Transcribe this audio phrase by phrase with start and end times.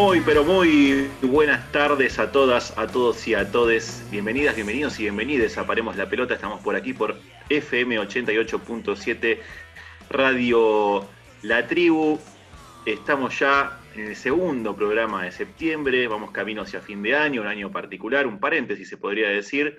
[0.00, 4.06] Muy, pero muy buenas tardes a todas, a todos y a todes.
[4.12, 6.34] Bienvenidas, bienvenidos y bienvenidas a Paremos la Pelota.
[6.34, 7.18] Estamos por aquí por
[7.48, 9.40] FM 88.7
[10.08, 11.04] Radio
[11.42, 12.20] La Tribu.
[12.86, 16.06] Estamos ya en el segundo programa de septiembre.
[16.06, 19.78] Vamos camino hacia fin de año, un año particular, un paréntesis se podría decir.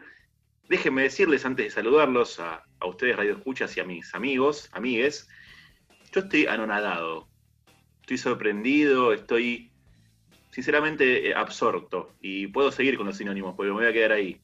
[0.68, 5.30] Déjenme decirles antes de saludarlos a, a ustedes, Radio Escuchas y a mis amigos, amigues.
[6.12, 7.30] Yo estoy anonadado,
[8.02, 9.69] estoy sorprendido, estoy
[10.52, 12.14] sinceramente eh, absorto.
[12.22, 14.40] Y puedo seguir con los sinónimos, porque me voy a quedar ahí.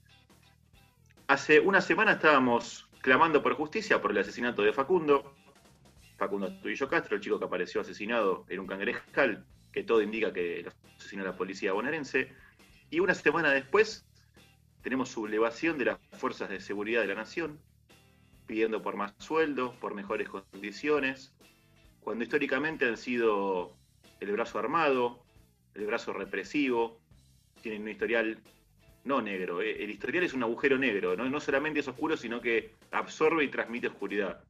[1.28, 5.36] Hace una semana estábamos clamando por justicia por el asesinato de Facundo.
[6.18, 10.64] Facundo Tuillo Castro, el chico que apareció asesinado en un cangrejal, que todo indica que
[10.64, 12.32] lo asesinó la policía bonaerense.
[12.90, 14.06] Y una semana después
[14.82, 17.60] tenemos sublevación de las fuerzas de seguridad de la nación,
[18.46, 21.34] pidiendo por más sueldo, por mejores condiciones,
[22.02, 23.76] cuando históricamente han sido
[24.20, 25.25] el brazo armado,
[25.76, 27.00] el brazo represivo,
[27.62, 28.40] tienen un historial
[29.04, 31.30] no negro, eh, el historial es un agujero negro, ¿no?
[31.30, 34.44] no solamente es oscuro, sino que absorbe y transmite oscuridad.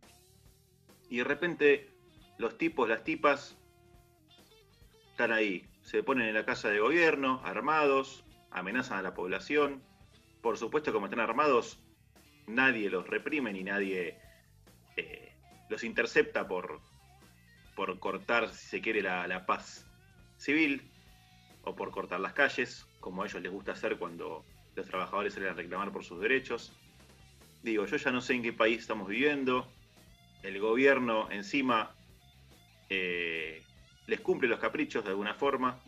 [1.09, 1.89] Y de repente
[2.37, 3.57] los tipos, las tipas,
[5.11, 9.81] están ahí, se ponen en la casa de gobierno, armados, amenazan a la población.
[10.41, 11.79] Por supuesto, como están armados,
[12.47, 14.19] nadie los reprime ni nadie
[14.97, 15.33] eh,
[15.69, 16.81] los intercepta por,
[17.75, 19.85] por cortar, si se quiere, la, la paz
[20.37, 20.81] civil
[21.65, 25.49] o por cortar las calles, como a ellos les gusta hacer cuando los trabajadores salen
[25.49, 26.73] a reclamar por sus derechos.
[27.63, 29.67] Digo, yo ya no sé en qué país estamos viviendo,
[30.43, 31.95] el gobierno encima
[32.89, 33.63] eh,
[34.05, 35.79] les cumple los caprichos de alguna forma,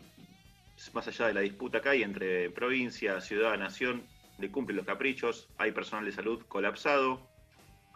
[0.92, 4.04] más allá de la disputa que hay entre provincia, ciudad, nación,
[4.38, 7.28] le cumple los caprichos, hay personal de salud colapsado,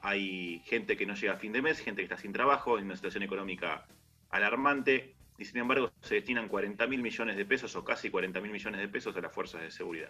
[0.03, 2.87] hay gente que no llega a fin de mes, gente que está sin trabajo, en
[2.87, 3.87] una situación económica
[4.31, 8.53] alarmante, y sin embargo se destinan 40 mil millones de pesos o casi 40 mil
[8.53, 10.09] millones de pesos a las fuerzas de seguridad.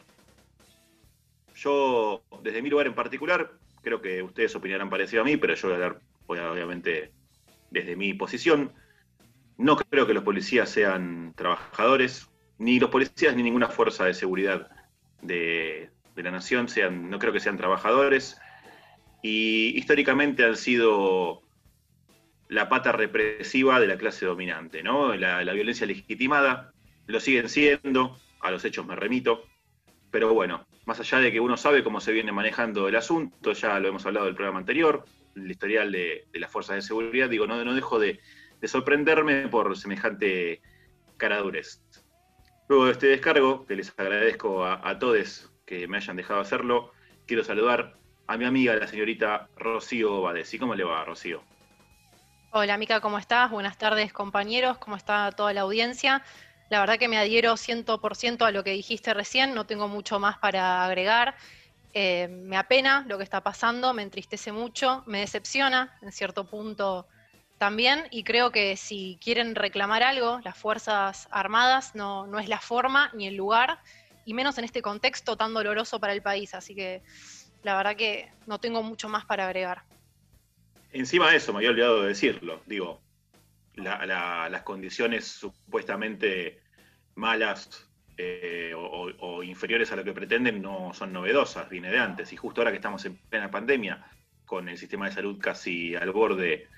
[1.57, 5.69] Yo, desde mi lugar en particular, creo que ustedes opinarán parecido a mí, pero yo
[5.69, 7.13] voy a hablar, obviamente,
[7.71, 8.73] desde mi posición.
[9.57, 12.29] No creo que los policías sean trabajadores,
[12.59, 14.71] ni los policías ni ninguna fuerza de seguridad
[15.23, 18.39] de, de la nación sean, no creo que sean trabajadores.
[19.23, 21.43] Y históricamente han sido
[22.53, 25.17] la pata represiva de la clase dominante, ¿no?
[25.17, 26.75] La, violencia legitimada,
[27.07, 29.47] lo siguen siendo, a los hechos me remito,
[30.11, 33.81] pero bueno, más allá de que uno sabe cómo se viene manejando el asunto, ya
[33.81, 37.65] lo hemos hablado del programa anterior, el historial de, las fuerzas de seguridad, digo, no,
[37.65, 38.21] no dejo de,
[38.65, 40.61] sorprenderme por semejante
[41.17, 41.83] caradurez.
[42.69, 46.93] Luego de este descargo, que les agradezco a, a todos que me hayan dejado hacerlo,
[47.27, 47.97] quiero saludar
[48.27, 50.53] a mi amiga, la señorita Rocío Bades.
[50.53, 51.43] ¿Y cómo le va, Rocío?
[52.55, 53.51] Hola Mica, ¿cómo estás?
[53.51, 56.23] Buenas tardes compañeros, ¿cómo está toda la audiencia?
[56.69, 60.37] La verdad que me adhiero 100% a lo que dijiste recién, no tengo mucho más
[60.37, 61.35] para agregar.
[61.95, 67.09] Eh, me apena lo que está pasando, me entristece mucho, me decepciona en cierto punto
[67.57, 72.61] también y creo que si quieren reclamar algo, las Fuerzas Armadas no, no es la
[72.61, 73.79] forma ni el lugar,
[74.27, 76.53] y menos en este contexto tan doloroso para el país.
[76.53, 77.03] Así que
[77.63, 79.85] la verdad que no tengo mucho más para agregar.
[80.93, 83.01] Encima de eso, me había olvidado de decirlo, digo,
[83.75, 86.61] las condiciones supuestamente
[87.15, 87.89] malas
[88.19, 92.33] eh, o, inferiores a lo que pretenden no son novedosas, viene de antes.
[92.33, 94.05] Y justo ahora que estamos en plena pandemia,
[94.45, 96.69] con el sistema de salud casi al borde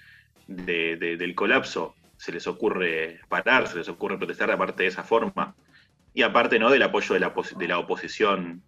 [0.47, 5.57] del colapso, se les ocurre parar, se les ocurre protestar aparte de esa forma.
[6.13, 6.71] Y aparte ¿no?
[6.71, 7.21] del apoyo de
[7.69, 8.62] la, oposición,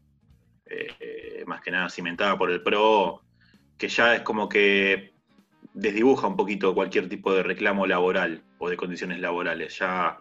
[0.65, 3.23] eh, más que nada cimentada por el PRO,
[3.79, 5.16] que ya es como que
[5.77, 9.79] desdibuja un poquito cualquier tipo de reclamo laboral o de condiciones laborales.
[9.79, 10.19] Ya,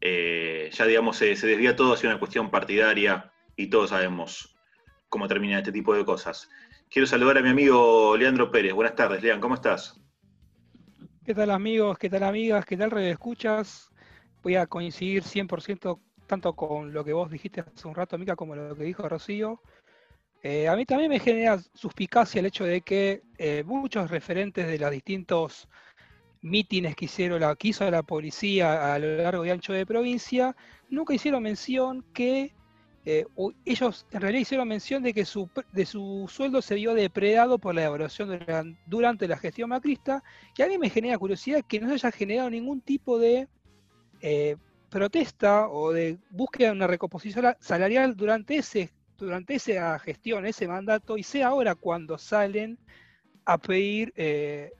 [0.00, 4.56] eh, ya digamos, se, desvía todo hacia una cuestión partidaria y todos sabemos
[5.10, 6.48] cómo termina este tipo de cosas.
[6.90, 8.72] Quiero saludar a mi amigo Leandro Pérez.
[8.72, 10.00] Buenas tardes, Lean, ¿cómo estás?
[11.24, 11.98] ¿Qué tal amigos?
[11.98, 12.64] ¿Qué tal amigas?
[12.64, 13.90] ¿Qué tal red escuchas?
[14.42, 18.56] Voy a coincidir 100% tanto con lo que vos dijiste hace un rato, Mica, como
[18.56, 19.60] lo que dijo Rocío.
[20.46, 24.78] Eh, a mí también me genera suspicacia el hecho de que eh, muchos referentes de
[24.78, 25.70] los distintos
[26.42, 30.54] mítines que, hicieron la, que hizo la policía a lo largo y ancho de provincia,
[30.90, 32.54] nunca hicieron mención que
[33.06, 33.24] eh,
[33.64, 37.74] ellos en realidad hicieron mención de que su, de su sueldo se vio depredado por
[37.74, 40.22] la evaluación durante la gestión macrista,
[40.58, 43.48] y a mí me genera curiosidad que no se haya generado ningún tipo de
[44.90, 51.16] protesta o de búsqueda de una recomposición salarial durante ese durante esa gestión, ese mandato,
[51.16, 52.78] y sea ahora cuando salen
[53.44, 54.72] a pedir eh,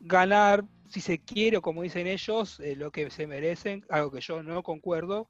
[0.00, 4.20] ganar si se quiere o como dicen ellos, eh, lo que se merecen, algo que
[4.20, 5.28] yo no concuerdo.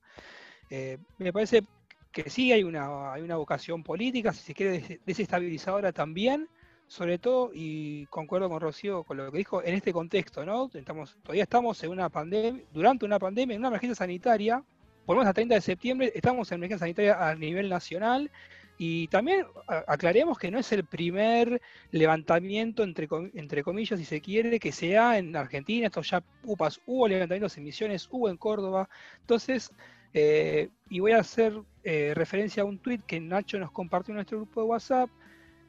[0.70, 1.64] Eh, me parece
[2.12, 6.48] que sí hay una, hay una vocación política, si se quiere desestabilizadora también,
[6.86, 10.70] sobre todo, y concuerdo con Rocío con lo que dijo, en este contexto, ¿no?
[10.72, 14.64] Estamos, todavía estamos en una pandemia, durante una pandemia, en una emergencia sanitaria,
[15.08, 18.30] por lo a 30 de septiembre estamos en emergencia sanitaria a nivel nacional
[18.76, 19.46] y también
[19.86, 21.62] aclaremos que no es el primer
[21.92, 25.86] levantamiento, entre, entre comillas, si se quiere, que sea en Argentina.
[25.86, 28.90] Esto ya hubo levantamientos en Misiones, hubo en Córdoba.
[29.20, 29.72] Entonces,
[30.12, 34.16] eh, y voy a hacer eh, referencia a un tuit que Nacho nos compartió en
[34.16, 35.08] nuestro grupo de WhatsApp.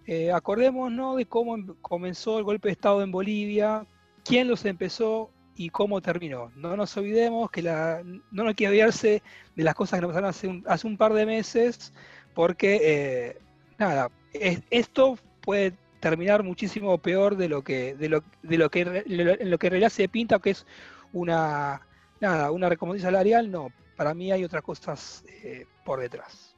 [0.06, 3.88] Eh, acordémonos de cómo em, comenzó el golpe de Estado en Bolivia,
[4.25, 6.53] quién los empezó y cómo terminó.
[6.56, 8.01] No nos olvidemos que la,
[8.31, 9.21] no hay que olvidarse
[9.57, 11.91] de las cosas que nos pasaron hace un par de meses
[12.33, 13.38] porque, eh,
[13.77, 19.51] nada, esto puede terminar muchísimo peor de lo que, de lo, de lo que, en
[19.51, 20.65] lo que en se pinta, que es
[21.11, 21.81] una,
[22.21, 23.67] nada, una recompensa salarial, no,
[23.97, 26.56] para mí hay otras cosas eh, por detrás.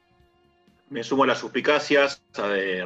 [0.91, 2.21] Me sumo a las suspicacias,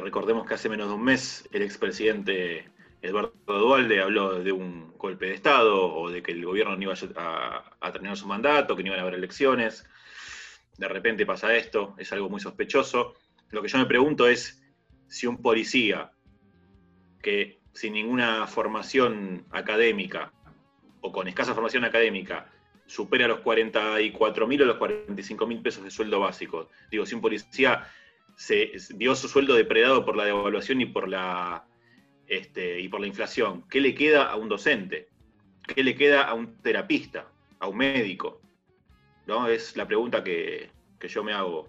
[0.02, 2.70] recordemos que hace menos de un mes el expresidente
[3.06, 6.94] Eduardo Dualde habló de un golpe de Estado o de que el gobierno no iba
[7.16, 9.86] a, a terminar su mandato, que no iban a haber elecciones
[10.78, 13.14] de repente pasa esto, es algo muy sospechoso.
[13.50, 14.62] Lo que yo me pregunto es
[15.08, 16.12] si un policía
[17.22, 20.32] que sin ninguna formación académica
[21.00, 22.50] o con escasa formación académica
[22.86, 26.68] supera los 44 mil o los 45 mil pesos de sueldo básico.
[26.90, 27.86] Digo, si un policía
[28.36, 31.64] se vio su sueldo depredado por la devaluación y por la,
[32.28, 35.08] este, y por la inflación, ¿qué le queda a un docente?
[35.66, 37.28] ¿Qué le queda a un terapista?
[37.58, 38.40] ¿A un médico?
[39.26, 39.48] ¿no?
[39.48, 40.70] Es la pregunta que,
[41.08, 41.68] yo me hago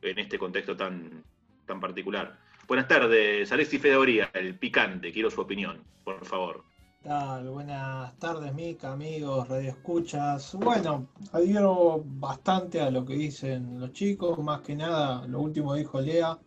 [0.00, 1.22] en este contexto tan,
[1.66, 2.38] tan particular.
[2.66, 6.64] Buenas tardes, Alexi Fedoría, el picante, quiero su opinión, por favor.
[7.02, 10.54] Tal, buenas tardes, Mica, amigos, radio escuchas.
[10.54, 16.00] Bueno, adhiero bastante a lo que dicen los chicos, más que nada, lo último dijo
[16.00, 16.38] Lea,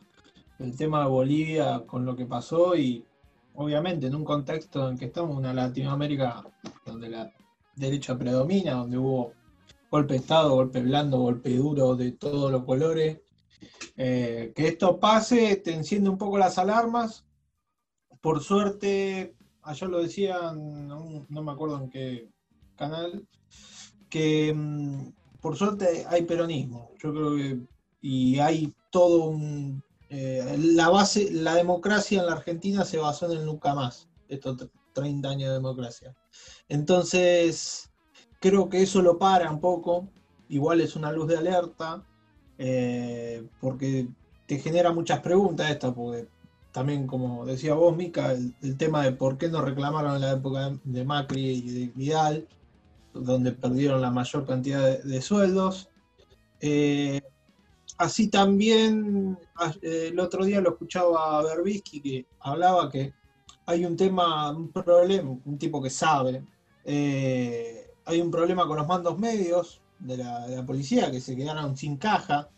[0.60, 3.04] el tema de Bolivia con lo que pasó y
[3.56, 6.44] obviamente en un contexto en que estamos, una Latinoamérica
[6.86, 7.32] donde la
[7.76, 9.34] derecha predomina, donde hubo
[9.90, 13.22] golpe de Estado, golpe blando, golpe duro, de todos los colores.
[13.96, 17.26] Eh, que esto pase, te enciende un poco las alarmas.
[18.22, 22.30] Por suerte, ayer lo decían, no, me acuerdo en qué
[22.76, 23.28] canal,
[24.10, 25.10] que mm,
[25.40, 26.92] por suerte hay peronismo.
[27.02, 27.60] Yo creo que,
[28.02, 29.84] y hay todo un...
[30.14, 34.70] Eh, la base, la democracia en la Argentina se basó en el nunca más, estos
[34.94, 36.16] 30 años de democracia.
[36.70, 37.90] Entonces,
[38.44, 40.10] Creo que eso lo para un poco,
[40.50, 42.04] igual es una luz de alerta,
[42.58, 44.10] eh, porque
[44.46, 46.28] te genera muchas preguntas esta, porque
[46.74, 50.78] también como decía vos, Mica, el, tema de por qué no reclamaron en la época
[50.84, 52.46] de Macri y de Vidal,
[53.14, 55.88] donde perdieron la mayor cantidad de, sueldos.
[56.60, 57.22] Eh,
[57.98, 59.38] así también,
[59.82, 63.14] eh, el otro día lo escuchaba a Berbisky que hablaba que
[63.66, 66.44] hay un tema, un problema, un tipo que sabe,
[66.86, 72.50] hay un problema con los mandos medios de la, policía que se quedaron sin caja.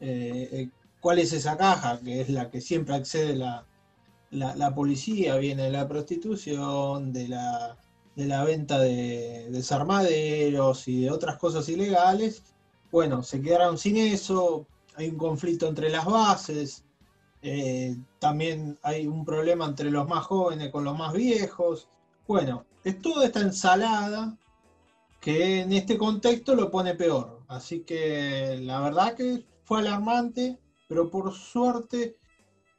[0.00, 0.70] Eh, eh,
[1.00, 2.00] ¿Cuál es esa caja?
[2.00, 7.76] Que es la que siempre accede la, policía, viene de la prostitución, de la,
[8.14, 12.42] de la venta de desarmaderos y de otras cosas ilegales.
[12.90, 14.66] Bueno, se quedaron sin eso,
[15.02, 16.84] hay un conflicto entre las bases,
[17.42, 21.88] eh, también hay un problema entre los más jóvenes con los más viejos.
[22.26, 24.38] Bueno, es toda esta ensalada
[25.20, 27.42] que en este contexto lo pone peor.
[27.48, 32.16] Así que la verdad que fue alarmante, pero por suerte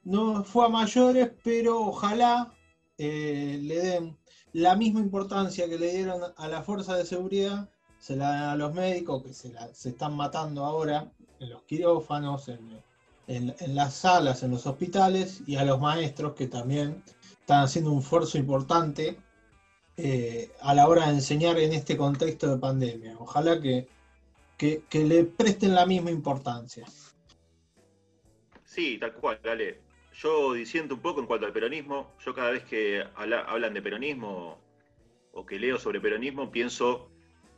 [0.04, 2.54] no fue a mayores, pero ojalá
[2.98, 4.18] eh, le den
[4.54, 8.56] la misma importancia que le dieron a la fuerza de seguridad, se la dan a
[8.56, 11.12] los médicos que se, se están matando ahora
[11.44, 12.82] en los quirófanos, en,
[13.28, 17.04] en las salas, en los hospitales, y a los maestros que también
[17.40, 19.18] están haciendo un esfuerzo importante
[19.96, 23.16] eh, a la hora de enseñar en este contexto de pandemia.
[23.20, 23.88] Ojalá que,
[24.58, 26.86] que, le presten la misma importancia.
[28.64, 29.82] Sí, tal cual, dale.
[30.16, 34.58] Yo diciendo un poco en cuanto al peronismo, yo cada vez que hablan de peronismo
[35.34, 37.10] o que leo sobre peronismo, pienso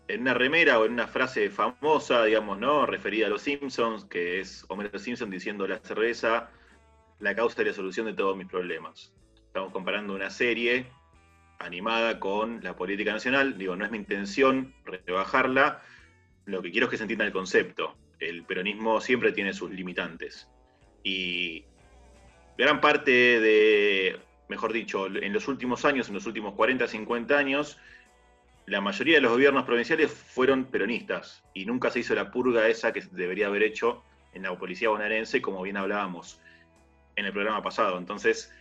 [0.08, 2.86] en una remera o en una frase famosa, digamos, ¿no?
[2.86, 6.52] Referida a los Simpsons, que es Homero Simpson diciendo la cerveza,
[7.20, 9.14] la causa y la solución de todos mis problemas.
[9.36, 10.88] Estamos comparando una serie
[11.60, 13.58] animada con la política nacional.
[13.58, 15.82] Digo, no es mi intención rebajarla,
[16.46, 17.96] lo que quiero es que se entienda el concepto.
[18.20, 20.48] El peronismo siempre tiene sus limitantes.
[21.04, 21.66] Y
[22.58, 24.20] gran parte de,
[24.50, 27.80] mejor dicho, en los últimos años, en los últimos 40, 50 años,
[28.66, 32.92] la mayoría de los gobiernos provinciales fueron peronistas y nunca se hizo la purga esa
[32.92, 34.04] que debería haber hecho
[34.34, 36.42] en la policía bonaerense, como bien hablábamos
[37.16, 37.98] en el programa pasado.
[37.98, 38.52] Entonces,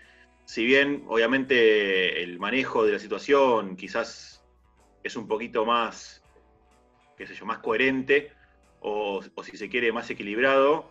[0.44, 4.44] si bien obviamente el manejo de la situación quizás
[5.02, 6.22] es un poquito más,
[7.16, 8.30] qué sé yo, más coherente
[8.80, 10.90] o, si se quiere más equilibrado,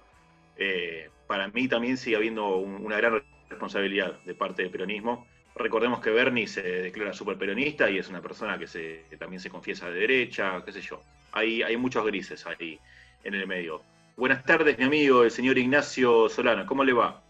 [0.57, 6.09] eh, para mí también sigue habiendo una gran responsabilidad de parte del peronismo Recordemos que
[6.09, 9.99] Bernie se declara súper peronista y es una persona que se, también se confiesa de
[9.99, 11.01] derecha, qué sé yo.
[11.31, 12.79] Hay, hay muchos grises ahí
[13.23, 13.81] en el medio.
[14.17, 16.65] Buenas tardes, mi amigo, el señor Ignacio Solano.
[16.65, 17.21] ¿Cómo le va?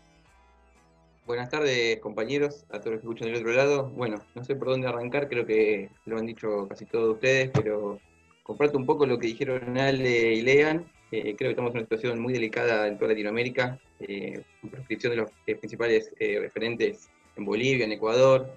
[1.25, 3.89] Buenas tardes, compañeros, a todos los que escuchan del otro lado.
[3.89, 8.00] Bueno, no sé por dónde arrancar, creo que lo han dicho casi todos ustedes, pero
[8.44, 10.86] comparto un poco lo que dijeron Ale y Lean.
[11.12, 15.12] Eh, creo que estamos en una situación muy delicada en toda Latinoamérica, eh, con proscripción
[15.12, 18.48] de los eh, principales referentes en Bolivia, en Ecuador,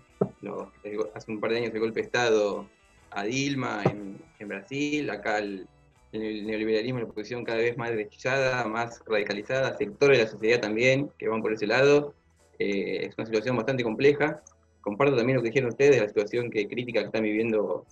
[1.14, 2.68] hace un par de años el golpe de Estado
[3.10, 4.16] a Dilma en,
[4.48, 5.66] Brasil, acá el,
[6.12, 11.10] neoliberalismo y la oposición cada vez más derechizada, más radicalizada, sectores de la sociedad también
[11.18, 12.14] que van por ese lado.
[12.58, 14.42] Eh, es una situación bastante compleja.
[14.80, 17.84] Comparto también lo que dijeron ustedes, la situación que crítica que están viviendo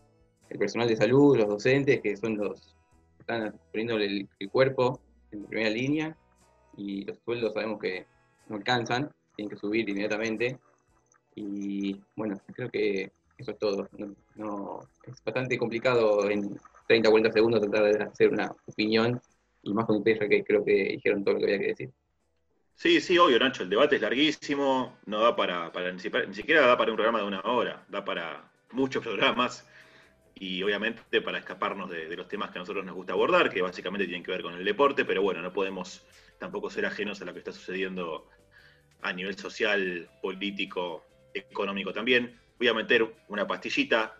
[0.48, 2.76] el personal de salud, los docentes, que son los
[3.16, 5.00] que están poniéndole el, el cuerpo
[5.32, 6.16] en primera línea,
[6.76, 8.06] y los sueldos sabemos que
[8.48, 10.58] no alcanzan, tienen que subir inmediatamente.
[11.34, 13.88] Y bueno, creo que eso es todo.
[14.36, 19.20] No, es bastante complicado en 30 o 40 segundos tratar de hacer una opinión,
[19.62, 21.90] y más con ustedes, que creo que dijeron todo lo que había que decir.
[22.76, 26.76] Sí, sí, obvio, Nacho, el debate es larguísimo, no da para, para ni, siquiera da
[26.76, 29.66] para un programa de una hora, da para muchos programas
[30.34, 34.06] y obviamente para escaparnos de, los temas que a nosotros nos gusta abordar, que básicamente
[34.06, 36.04] tienen que ver con el deporte, pero bueno, no podemos
[36.38, 38.28] tampoco ser ajenos a lo que está sucediendo
[39.02, 42.38] a nivel social, político, económico también.
[42.58, 44.16] Voy a meter una pastillita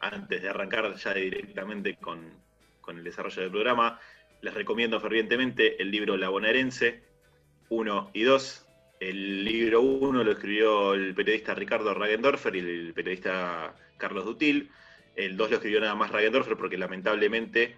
[0.00, 2.48] antes de arrancar ya directamente con,
[2.88, 4.00] el desarrollo del programa.
[4.40, 7.02] Les recomiendo fervientemente el libro La Bonaerense
[7.68, 8.66] 1 y 2.
[9.00, 14.70] El libro 1 lo escribió el periodista Ricardo Ragendorfer y el periodista Carlos Dutil.
[15.16, 17.76] El 2 lo escribió nada más Ragendorfer porque lamentablemente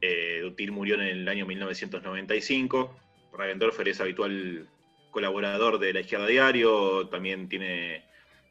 [0.00, 2.96] eh, Dutil murió en el año 1995.
[3.32, 4.68] Ragendorfer es habitual
[5.10, 8.04] colaborador de La Izquierda Diario, también tiene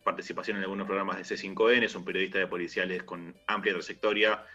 [0.03, 4.45] participación en algunos programas de C5N, es un periodista de policiales con amplia trayectoria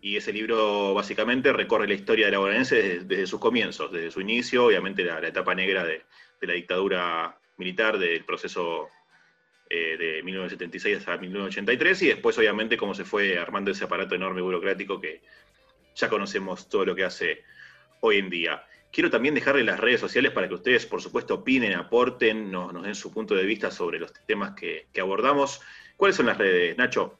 [0.00, 4.20] y ese libro básicamente recorre la historia de la bonaerense desde, sus comienzos, desde su
[4.20, 6.02] inicio, obviamente la, etapa negra de,
[6.42, 8.88] la dictadura militar, del proceso
[9.70, 14.42] eh, de 1976 hasta 1983 y después obviamente cómo se fue armando ese aparato enorme
[14.42, 15.22] burocrático que
[15.94, 17.42] ya conocemos todo lo que hace
[18.00, 18.62] hoy en día.
[18.94, 22.94] Quiero también dejarle las redes sociales para que ustedes, por supuesto, opinen, aporten, nos, den
[22.94, 25.60] su punto de vista sobre los temas que, abordamos.
[25.96, 27.18] ¿Cuáles son las redes, Nacho?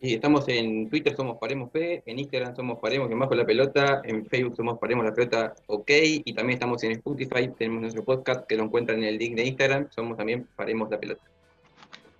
[0.00, 4.00] Y estamos en Twitter, somos Paremos P, en Instagram somos Paremos que bajo la pelota,
[4.02, 5.90] en Facebook somos Paremos la pelota OK,
[6.24, 9.44] y también estamos en Spotify, tenemos nuestro podcast que lo encuentran en el link de
[9.44, 11.22] Instagram, somos también Paremos la pelota.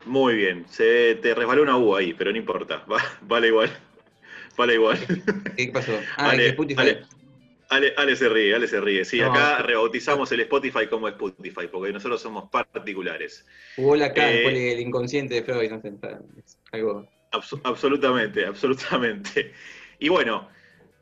[0.05, 2.85] Muy bien, se te resbaló una U ahí, pero no importa,
[3.23, 3.71] vale igual.
[4.59, 4.99] Vale igual.
[5.57, 5.93] ¿Qué pasó?
[6.17, 6.99] Ah, en Spotify.
[7.69, 9.05] Ale, se ríe, Ale se ríe.
[9.05, 13.45] Sí, acá rebautizamos el Spotify como Spotify, porque nosotros somos particulares.
[13.77, 15.93] Hubo la cara eh, el inconsciente de Freud, no sé,
[16.73, 17.09] algo.
[17.65, 19.53] absolutamente, absolutamente.
[19.99, 20.49] Y bueno,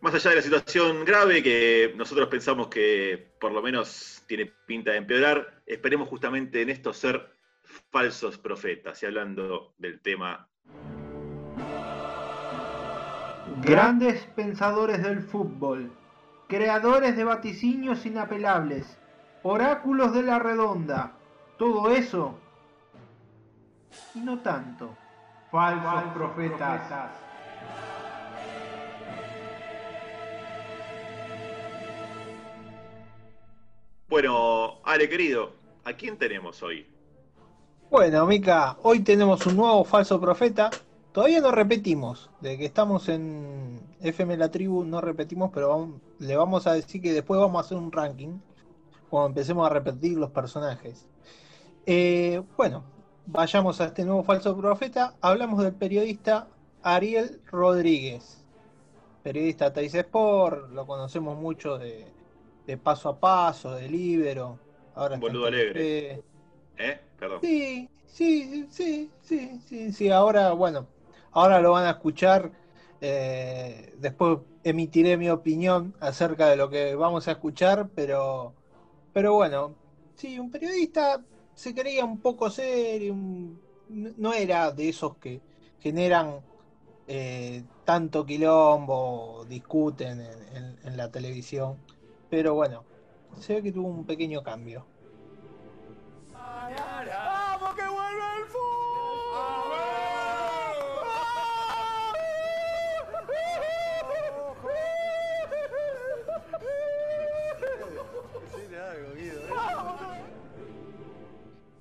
[0.00, 4.92] más allá de la situación grave que nosotros pensamos que por lo menos tiene pinta
[4.92, 7.30] de empeorar, esperemos justamente en esto ser
[7.90, 10.48] falsos profetas, y hablando del tema.
[13.62, 15.90] Grandes pensadores del fútbol
[16.54, 18.86] creadores de vaticinios inapelables,
[19.42, 21.10] oráculos de la redonda,
[21.58, 22.38] todo eso
[24.14, 24.96] y no tanto.
[25.50, 27.10] Falsos, profetas.
[34.08, 36.86] Bueno, Ale querido, ¿a quién tenemos hoy?
[37.90, 40.70] Bueno, Mica, hoy tenemos un nuevo falso profeta
[41.14, 46.66] Todavía no repetimos, de que estamos en FM La Tribu no repetimos, pero le vamos
[46.66, 48.40] a decir que después vamos a hacer un ranking
[49.08, 51.06] cuando empecemos a repetir los personajes.
[51.86, 52.82] Eh, bueno,
[53.26, 55.14] vayamos a este nuevo falso profeta.
[55.20, 56.48] Hablamos del periodista
[56.82, 58.44] Ariel Rodríguez,
[59.22, 62.08] periodista de Sport, lo conocemos mucho de,
[62.82, 64.58] Paso a Paso, de Libero.
[64.96, 66.24] Ahora Boludo alegre.
[66.76, 67.00] ¿Eh?
[67.16, 67.38] Perdón.
[67.40, 70.10] Sí, sí, sí, sí, sí, sí.
[70.10, 70.88] Ahora, bueno,
[71.34, 72.52] Ahora lo van a escuchar.
[73.00, 78.54] Eh, después emitiré mi opinión acerca de lo que vamos a escuchar, pero,
[79.12, 79.74] pero bueno,
[80.14, 81.22] sí, un periodista
[81.54, 83.14] se creía un poco serio,
[83.88, 85.42] no era de esos que
[85.80, 86.40] generan
[87.06, 91.76] eh, tanto quilombo discuten en, la televisión.
[92.30, 92.84] Pero bueno,
[93.40, 94.86] se ve que tuvo un pequeño cambio.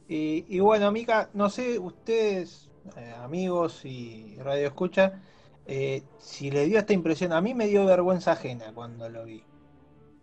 [0.07, 5.22] Y, y, bueno, Mica, no sé, ustedes, eh, amigos y radio escucha,
[5.65, 9.43] eh, si le dio esta impresión, a mí me dio vergüenza ajena cuando lo vi.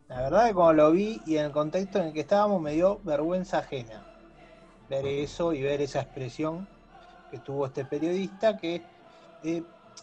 [0.09, 2.73] La verdad que cuando lo vi y en el contexto en el que estábamos me
[2.73, 4.05] dio vergüenza ajena
[4.91, 6.67] ver eso y ver esa expresión
[7.31, 8.83] que tuvo este periodista que
[9.45, 9.63] eh,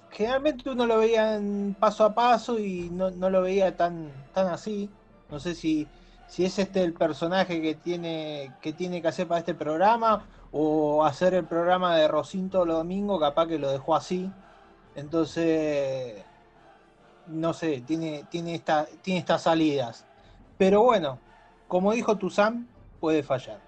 [0.10, 1.39] generalmente uno lo veía
[1.77, 4.89] paso a paso y no, lo veía tan, tan así.
[5.29, 5.86] No sé si,
[6.27, 11.05] si es este el personaje que tiene, que tiene que hacer para este programa o
[11.05, 14.31] hacer el programa de Rocinto los domingos, capaz que lo dejó así
[14.98, 16.24] entonces,
[17.27, 20.05] no sé, tiene, tiene, esta, tiene estas salidas.
[20.57, 21.19] Pero bueno,
[21.67, 22.67] como dijo Tuzán,
[23.00, 23.60] puede fallar.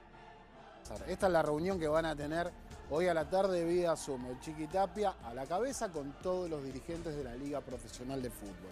[1.07, 2.51] Esta es la reunión que van a tener
[2.89, 4.25] hoy a la tarde vía Zoom.
[4.25, 8.71] El Chiquitapia a la cabeza con todos los dirigentes de la Liga Profesional de Fútbol.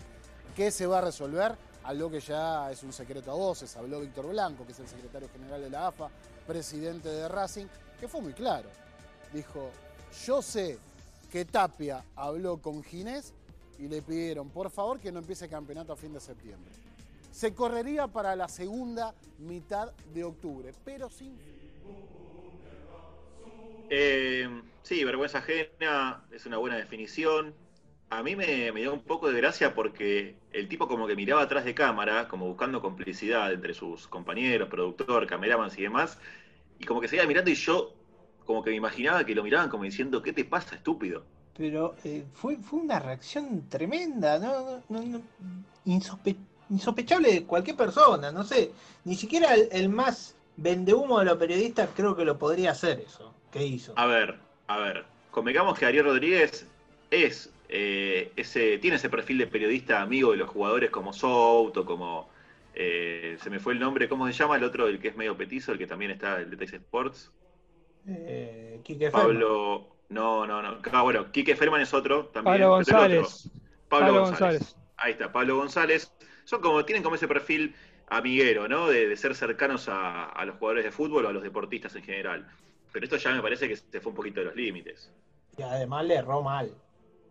[0.55, 1.55] ¿Qué se va a resolver?
[1.87, 3.77] Algo que ya es un secreto a voces.
[3.77, 6.09] Habló Víctor Blanco, que es el secretario general de la AFA,
[6.45, 7.65] presidente de Racing,
[7.97, 8.67] que fue muy claro.
[9.31, 9.71] Dijo,
[10.25, 10.79] yo sé
[11.31, 13.33] que Tapia habló con Ginés
[13.79, 16.73] y le pidieron, por favor, que no empiece el campeonato a fin de septiembre.
[17.31, 21.39] Se correría para la segunda mitad de octubre, pero sin...
[23.89, 27.55] Eh, sí, vergüenza ajena es una buena definición.
[28.09, 31.65] A mí me, dio un poco de gracia porque el tipo como que miraba atrás
[31.65, 36.17] de cámara, como buscando complicidad entre sus compañeros, productor, cameraman y demás,
[36.79, 37.93] y como que seguía mirando y yo
[38.45, 41.25] como que me imaginaba que lo miraban como diciendo, ¿qué te pasa, estúpido?
[41.57, 44.81] Pero eh, fue, fue una reacción tremenda, ¿no?
[46.69, 48.71] insospechable de cualquier persona, no sé.
[49.03, 53.33] Ni siquiera el, más vendehumo de los periodistas creo que lo podría hacer eso.
[53.51, 53.93] ¿Qué hizo?
[53.95, 55.05] A ver, a ver.
[55.31, 56.65] Convengamos que Ariel Rodríguez
[57.11, 62.29] es eh, ese, tiene ese perfil de periodista amigo de los jugadores como Souto, como.
[62.79, 64.55] Eh, se me fue el nombre, ¿cómo se llama?
[64.55, 67.31] El otro, el que es medio petizo, el que también está, el de Texas Sports.
[68.07, 68.79] Eh,
[69.11, 69.97] Pablo.
[70.09, 70.79] No, no, no.
[70.91, 72.55] Ah, bueno, Quique Ferman es otro también.
[72.55, 73.49] Pablo González.
[73.89, 74.75] Pablo, González.
[74.97, 76.11] Ahí está, Pablo González.
[76.45, 77.75] Son como, tienen como ese perfil
[78.07, 78.87] amiguero, ¿no?
[78.87, 82.47] De, ser cercanos a, los jugadores de fútbol o a los deportistas en general.
[82.91, 85.11] Pero esto ya me parece que se fue un poquito de los límites.
[85.57, 86.73] Y además le erró mal.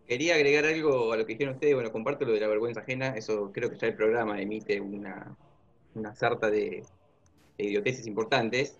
[0.06, 3.16] Quería agregar algo a lo que dijeron ustedes, bueno, comparto lo de la vergüenza ajena,
[3.16, 5.36] eso creo que ya el programa emite una,
[5.94, 6.84] una sarta de,
[7.58, 8.78] de importantes,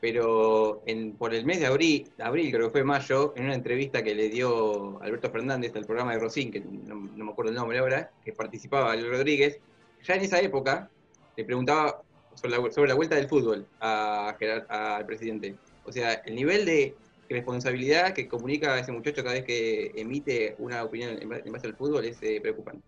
[0.00, 0.82] pero
[1.18, 4.30] por el mes de abril, abril, creo que fue mayo, en una entrevista que le
[4.30, 8.32] dio Alberto Fernández al programa de Rosín, que no, me acuerdo el nombre ahora, que
[8.32, 9.60] participaba Luis Rodríguez,
[10.02, 10.90] ya en esa época
[11.36, 12.02] le preguntaba
[12.34, 15.54] sobre la, vuelta del fútbol al presidente.
[15.84, 16.96] O sea, el nivel de
[17.32, 22.04] responsabilidad que comunica ese muchacho cada vez que emite una opinión en base al fútbol
[22.04, 22.82] es eh, preocupante.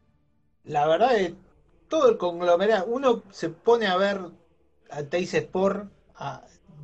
[0.65, 1.35] La verdad es
[1.89, 4.21] todo el conglomerado, uno se pone a ver
[4.91, 5.89] a Teis Sport,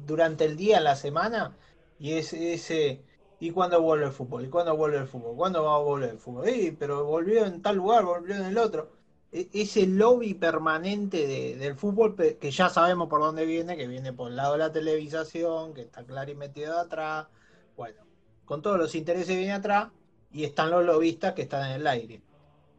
[0.06, 1.56] durante el día, la semana,
[1.98, 3.00] y es ese,
[3.38, 4.44] ¿y cuándo vuelve el fútbol?
[4.44, 5.36] ¿Y cuándo vuelve el fútbol?
[5.36, 6.46] ¿Cuándo va a volver el fútbol?
[6.78, 8.90] pero volvió en tal lugar, volvió en el otro.
[9.32, 14.30] E, ese lobby permanente del fútbol que ya sabemos por dónde viene, que viene por
[14.30, 17.28] el lado de la televisación, que está claro y metido atrás.
[17.76, 18.02] Bueno,
[18.44, 19.88] con todos los intereses viene atrás
[20.32, 22.20] y están los lobistas que están en el aire.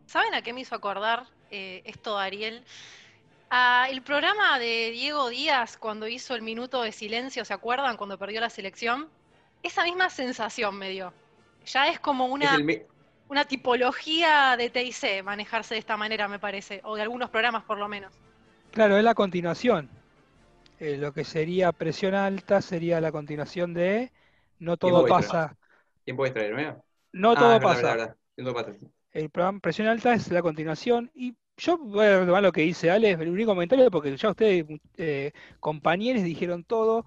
[0.06, 2.64] ¿Saben a qué me hizo acordar eh, esto, Ariel?
[3.50, 7.98] Ah, el programa de Diego Díaz cuando hizo el minuto de silencio, ¿se acuerdan?
[7.98, 9.10] Cuando perdió la selección.
[9.64, 11.14] Esa misma sensación me dio.
[11.66, 12.58] Ya es como una,
[13.28, 17.78] una tipología de TIC manejarse de esta manera, me parece, o de algunos programas por
[17.78, 18.12] lo menos.
[18.72, 19.90] Claro, es la continuación.
[20.80, 24.12] Eh, lo que sería presión alta sería la continuación de
[24.62, 25.58] no todo pasa.
[26.06, 26.78] ¿Quién puede traer?
[27.12, 28.16] No todo pasa.
[29.12, 32.90] El programa presión alta es la continuación y yo voy a retomar lo que dice
[32.90, 34.66] Ale, el único comentario, porque ya ustedes,
[34.98, 37.06] eh, compañeros, dijeron todo.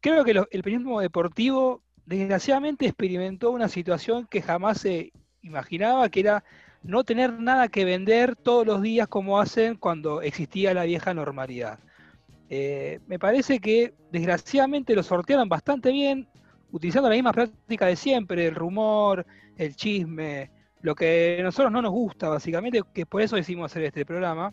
[0.00, 6.44] Creo que el periodismo deportivo, desgraciadamente, experimentó una situación que jamás se imaginaba, que era
[6.82, 11.78] no tener nada que vender todos los días como hacen cuando existía la vieja normalidad.
[12.48, 16.28] Eh, me parece que desgraciadamente lo sortearon bastante bien,
[16.72, 19.26] utilizando la misma práctica de siempre, el rumor,
[19.56, 20.50] el chisme,
[20.80, 24.52] lo que a nosotros no nos gusta, básicamente, que por eso decidimos hacer este programa.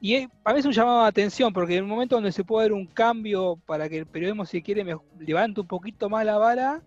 [0.00, 2.68] Y a mí es un llamado de atención, porque en un momento donde se puede
[2.68, 4.84] dar un cambio para que el periodismo, si quiere,
[5.18, 6.82] levante un poquito más la vara,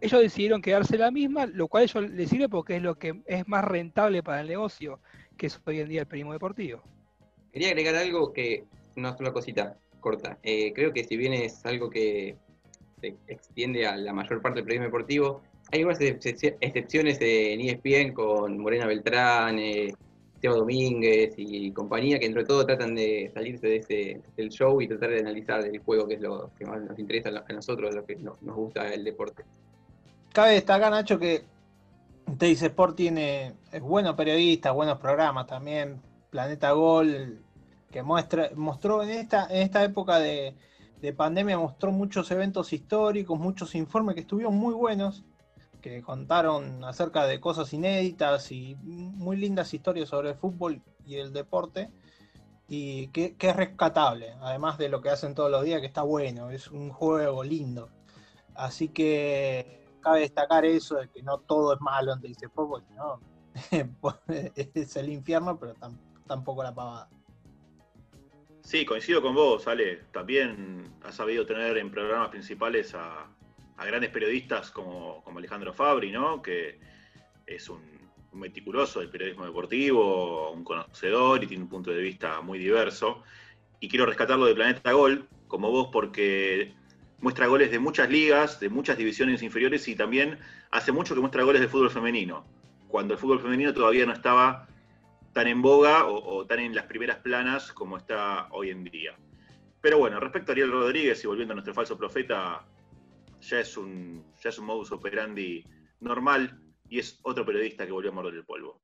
[0.00, 3.20] ellos decidieron quedarse la misma, lo cual a ellos les sirve porque es lo que
[3.26, 5.00] es más rentable para el negocio,
[5.36, 6.82] que es hoy en día el periodismo deportivo.
[7.52, 8.64] Quería agregar algo que,
[8.96, 10.38] una sola cosita corta.
[10.42, 12.36] Eh, creo que si bien es algo que
[13.00, 18.58] se extiende a la mayor parte del periodismo deportivo, hay algunas excepciones en ESPN con
[18.58, 19.92] Morena Beltrán, eh,
[20.42, 25.10] Domínguez y compañía, que entre todo tratan de salirse de ese, del show y tratar
[25.10, 28.14] de analizar el juego, que es lo que más nos interesa a nosotros, lo que
[28.16, 29.42] nos gusta el deporte.
[30.32, 31.42] Cabe destacar, Nacho, que
[32.38, 36.00] Teis Sport tiene es buenos periodistas, buenos programas también.
[36.30, 37.40] Planeta Gol,
[37.90, 40.54] que muestra, mostró en esta, en esta época de,
[41.00, 45.24] de pandemia, mostró muchos eventos históricos, muchos informes que estuvieron muy buenos
[45.86, 51.32] que contaron acerca de cosas inéditas y muy lindas historias sobre el fútbol y el
[51.32, 51.92] deporte,
[52.68, 56.50] y que, es rescatable, además de lo que hacen todos los días, que está bueno,
[56.50, 57.88] es un juego lindo.
[58.56, 63.20] Así que cabe destacar eso, de que no todo es malo en dice Fútbol, no,
[64.26, 65.74] es el infierno, pero
[66.26, 67.08] tampoco la pavada.
[68.66, 70.00] Sí, coincido con vos, Ale.
[70.10, 73.28] También has sabido tener en programas principales a,
[73.78, 76.42] grandes periodistas como, Alejandro Fabri, ¿no?
[76.42, 76.80] que
[77.46, 77.80] es un,
[78.32, 83.22] meticuloso del periodismo deportivo, un conocedor y tiene un punto de vista muy diverso.
[83.78, 86.74] Y quiero rescatarlo de Planeta Gol, como vos, porque
[87.20, 90.40] muestra goles de muchas ligas, de muchas divisiones inferiores y también
[90.72, 92.44] hace mucho que muestra goles de fútbol femenino,
[92.88, 94.66] cuando el fútbol femenino todavía no estaba
[95.36, 99.14] tan en boga o, tan en las primeras planas como está hoy en día.
[99.82, 102.66] Pero bueno, respecto a Ariel Rodríguez y volviendo a nuestro falso profeta,
[103.42, 105.62] ya es un, ya es un modus operandi
[106.00, 108.80] normal y es otro periodista que volvió a morder el polvo.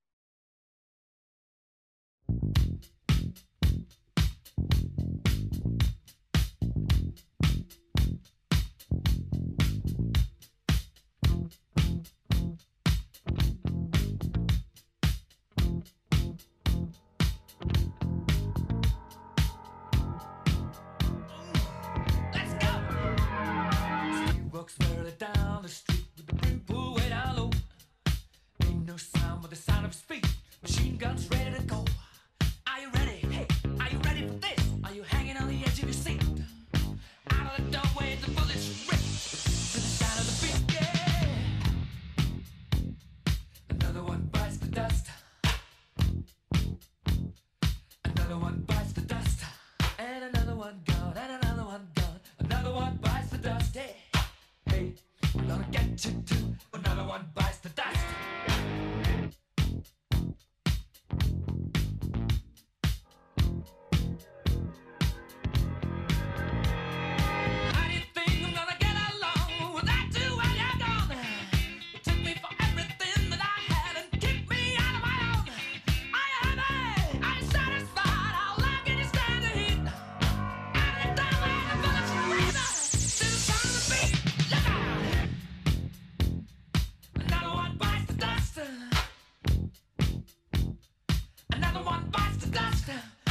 [92.53, 93.22] Splash.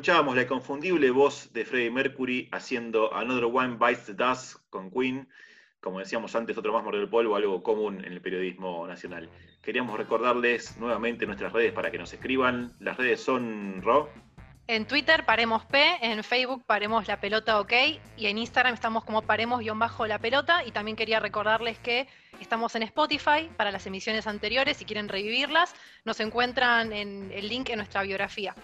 [0.00, 5.28] Escuchábamos la inconfundible voz de Freddie Mercury haciendo Another One Bites the Dust con Queen,
[5.82, 9.28] como decíamos antes, otro más morder el polvo, algo común en el periodismo nacional.
[9.60, 12.72] Queríamos recordarles nuevamente nuestras redes para que nos escriban.
[12.80, 14.08] Las redes son Ro.
[14.68, 17.72] En Twitter paremos P, en Facebook paremos la pelota OK
[18.16, 22.08] y en Instagram estamos como paremos-la pelota y también quería recordarles que
[22.40, 25.74] estamos en Spotify para las emisiones anteriores, si quieren revivirlas,
[26.06, 28.54] nos encuentran en el link en nuestra biografía.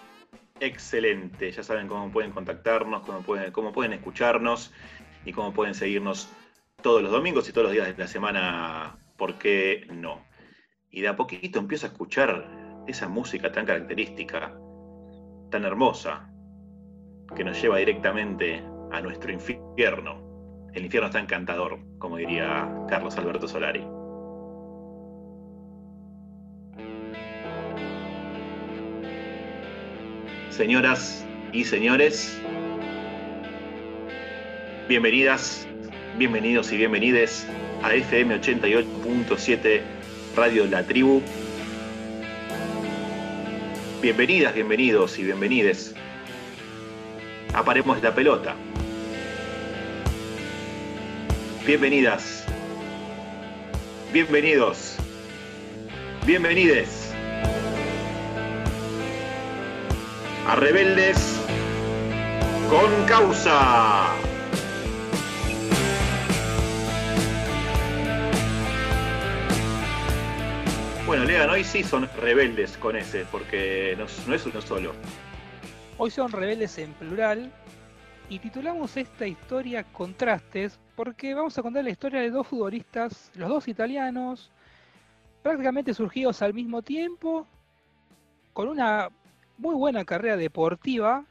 [0.59, 4.73] Excelente, ya saben cómo pueden contactarnos, cómo pueden, cómo pueden escucharnos
[5.23, 6.29] y cómo pueden seguirnos
[6.81, 10.25] todos los domingos y todos los días de la semana, ¿por qué no?
[10.89, 14.57] Y de a poquito empiezo a escuchar esa música tan característica,
[15.51, 16.29] tan hermosa,
[17.35, 20.69] que nos lleva directamente a nuestro infierno.
[20.73, 23.96] El infierno está encantador, como diría Carlos Alberto Solari.
[30.57, 32.35] Señoras y señores.
[34.89, 35.67] Bienvenidas,
[36.17, 37.45] bienvenidos y bienvenides
[37.83, 39.81] a FM 88.7
[40.35, 41.21] Radio La Tribu.
[44.01, 45.93] Bienvenidas, bienvenidos y bienvenides.
[47.53, 48.55] Aparemos la pelota.
[51.67, 52.45] Bienvenidas.
[54.11, 54.95] Bienvenidos.
[56.25, 56.96] Bienvenides.
[60.47, 61.41] A Rebeldes
[62.69, 64.13] con Causa.
[71.05, 74.93] Bueno, Lean, hoy sí son rebeldes con ese, porque no, no es uno solo.
[75.97, 77.51] Hoy son rebeldes en plural
[78.29, 83.49] y titulamos esta historia Contrastes porque vamos a contar la historia de dos futbolistas, los
[83.49, 84.49] dos italianos,
[85.43, 87.45] prácticamente surgidos al mismo tiempo,
[88.53, 89.09] con una
[89.57, 91.25] muy buena carrera deportiva,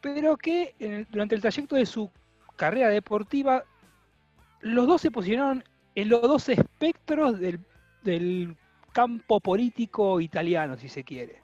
[0.00, 2.10] pero que durante el trayecto de su
[2.56, 3.64] carrera deportiva,
[4.60, 7.60] los dos se posicionaron en los dos espectros del,
[8.02, 8.56] del
[8.92, 11.42] campo político italiano, si se quiere.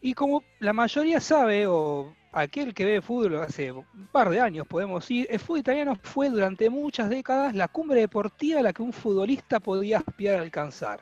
[0.00, 4.66] Y como la mayoría sabe, o aquel que ve fútbol hace un par de años,
[4.66, 8.82] podemos decir, el fútbol italiano fue durante muchas décadas la cumbre deportiva a la que
[8.82, 11.00] un futbolista podía aspirar a alcanzar.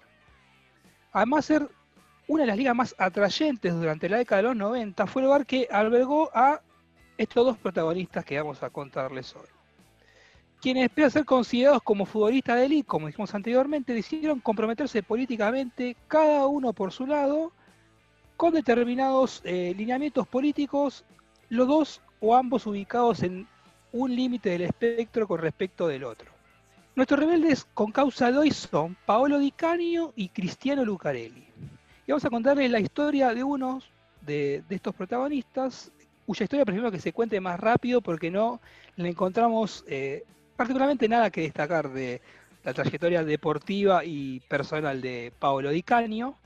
[1.13, 1.69] Además ser
[2.29, 5.47] una de las ligas más atrayentes durante la década de los 90, fue el lugar
[5.47, 6.61] que albergó a
[7.17, 9.47] estos dos protagonistas que vamos a contarles hoy.
[10.61, 16.47] Quienes esperan ser considerados como futbolistas de élite, como dijimos anteriormente, decidieron comprometerse políticamente, cada
[16.47, 17.53] uno por su lado,
[18.37, 21.05] con determinados eh, lineamientos políticos,
[21.49, 23.47] los dos o ambos ubicados en
[23.93, 26.31] un límite del espectro con respecto del otro.
[26.97, 31.47] Nuestros rebeldes con causa de hoy son Paolo Di Canio y Cristiano Lucarelli.
[32.07, 33.81] Y vamos a contarles la historia de uno
[34.21, 35.91] de, de estos protagonistas,
[36.25, 38.61] cuya historia prefiero que se cuente más rápido porque no
[38.97, 40.25] le encontramos eh,
[40.57, 42.21] particularmente nada que destacar de
[42.65, 46.37] la trayectoria deportiva y personal de Paolo Di Canio,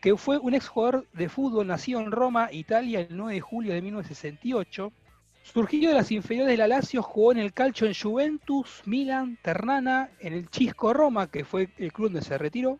[0.00, 3.82] que fue un exjugador de fútbol nacido en Roma, Italia, el 9 de julio de
[3.82, 4.92] 1968.
[5.42, 10.10] Surgido de las inferiores de la Lazio, jugó en el calcio en Juventus, Milan, Ternana,
[10.20, 12.78] en el Chisco Roma, que fue el club donde se retiró,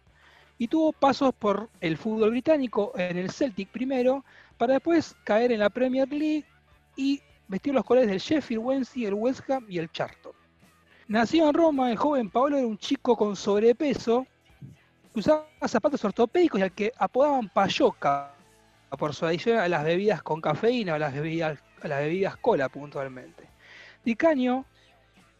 [0.61, 4.27] y tuvo pasos por el fútbol británico en el Celtic primero,
[4.59, 6.44] para después caer en la Premier League
[6.96, 10.33] y vestir los colores del Sheffield Wednesday, el West Ham y el Charlton.
[11.09, 14.27] Nacido en Roma, el joven Paolo era un chico con sobrepeso
[15.14, 18.35] usaba zapatos ortopédicos y al que apodaban Payoca
[18.99, 22.68] por su adicción a las bebidas con cafeína o las bebidas, a las bebidas cola
[22.68, 23.49] puntualmente.
[24.05, 24.66] Di Canio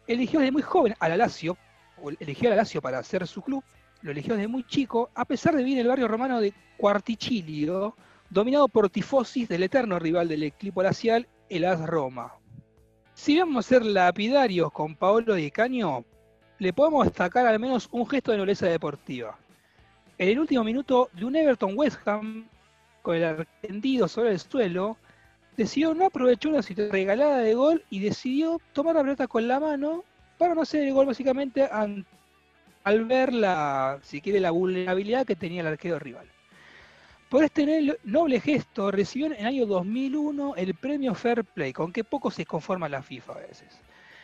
[0.07, 1.55] eligió desde muy joven a la Lazio,
[2.01, 3.63] o eligió a la Lazio para ser su club,
[4.01, 7.95] lo eligió desde muy chico, a pesar de vivir en el barrio romano de Quarticilio,
[8.29, 12.33] dominado por tifosis del eterno rival del equipo lacial, el AS Roma.
[13.13, 16.05] Si vamos a ser lapidarios con Paolo Di Canio,
[16.59, 19.37] le podemos destacar al menos un gesto de nobleza deportiva.
[20.17, 22.47] En el último minuto de un Everton West Ham,
[23.01, 24.97] con el argentino sobre el suelo,
[25.57, 29.59] decidió no aprovechar una situación regalada de gol y decidió tomar la pelota con la
[29.59, 30.03] mano
[30.37, 32.05] para no hacer el gol básicamente an-
[32.83, 36.27] al ver la, si quiere, la vulnerabilidad que tenía el arquero rival.
[37.29, 42.03] Por este noble gesto recibió en el año 2001 el premio Fair Play, con que
[42.03, 43.79] poco se conforma la FIFA a veces.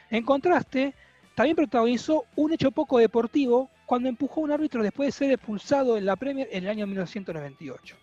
[0.09, 0.93] En contraste,
[1.33, 5.97] también protagonizó un hecho poco deportivo cuando empujó a un árbitro después de ser expulsado
[5.97, 7.95] en la Premier en el año 1998.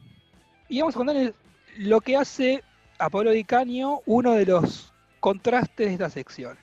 [0.71, 1.35] Y vamos a contarles
[1.77, 2.63] lo que hace
[2.99, 6.57] a Pablo Di Canio uno de los contrastes de esta sección.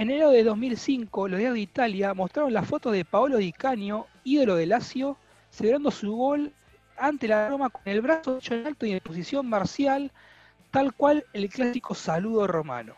[0.00, 4.06] En enero de 2005, los diarios de Italia mostraron las fotos de Paolo Di Canio,
[4.24, 5.18] ídolo de Lazio,
[5.50, 6.54] celebrando su gol
[6.96, 10.10] ante la Roma con el brazo hecho en alto y en posición marcial,
[10.70, 12.94] tal cual el clásico saludo romano.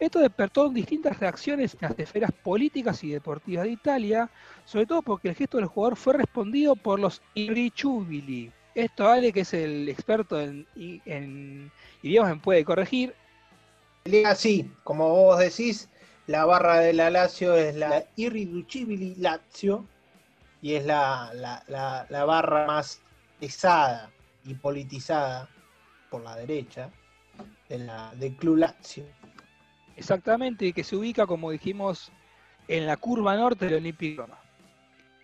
[0.00, 4.28] Esto despertó distintas reacciones en las esferas políticas y deportivas de Italia,
[4.64, 8.50] sobre todo porque el gesto del jugador fue respondido por los irrichubili.
[8.74, 11.70] Esto Ale, que es el experto en, en
[12.02, 13.14] idiomas, me puede corregir.
[14.04, 15.88] Liga sí, como vos decís,
[16.28, 19.86] la barra de la Lazio es la Irriducibili Lazio
[20.60, 23.00] y es la, la, la, la barra más
[23.40, 24.10] pesada
[24.44, 25.48] y politizada
[26.10, 26.90] por la derecha
[27.70, 29.04] de la, del Club Lazio.
[29.96, 32.12] Exactamente, y que se ubica, como dijimos,
[32.68, 34.38] en la curva norte del Olympique Roma.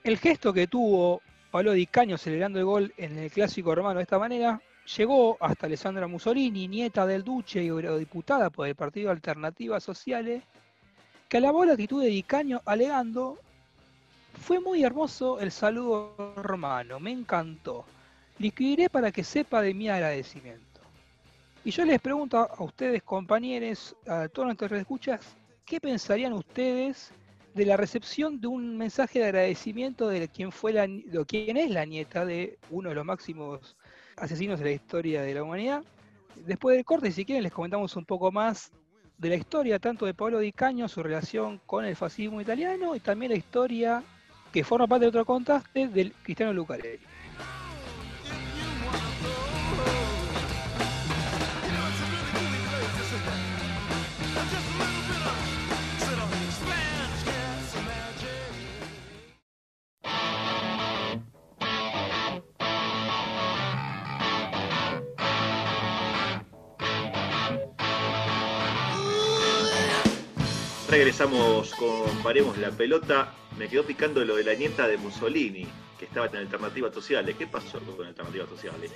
[0.02, 4.04] El gesto que tuvo Pablo Di Canio celebrando el gol en el clásico romano de
[4.04, 4.58] esta manera
[4.96, 10.42] llegó hasta Alessandra Mussolini, nieta del duce y eurodiputada por el Partido Alternativa Sociales,
[11.28, 13.38] que alabó la actitud de Di Canio alegando
[14.40, 17.84] fue muy hermoso el saludo romano, me encantó.
[18.38, 20.80] Le escribiré para que sepa de mi agradecimiento.
[21.64, 25.20] Y yo les pregunto a ustedes, compañeros, a todos nuestros escuchas,
[25.64, 27.12] ¿qué pensarían ustedes
[27.54, 31.70] de la recepción de un mensaje de agradecimiento de quien fue la, de quien es
[31.70, 33.76] la nieta de uno de los máximos
[34.16, 35.84] asesinos de la historia de la humanidad.
[36.34, 38.72] Después del corte, si quieren, les comentamos un poco más
[39.18, 43.00] de la historia tanto de Pablo Di Caño, su relación con el fascismo italiano y
[43.00, 44.02] también la historia
[44.52, 47.00] que forma parte de otro contraste del Cristiano Lucarelli.
[70.94, 73.34] Regresamos con Paremos la pelota.
[73.58, 75.66] Me quedó picando lo de la nieta de Mussolini,
[75.98, 77.34] que estaba en Alternativas Sociales.
[77.36, 78.92] ¿Qué pasó con Alternativas Sociales?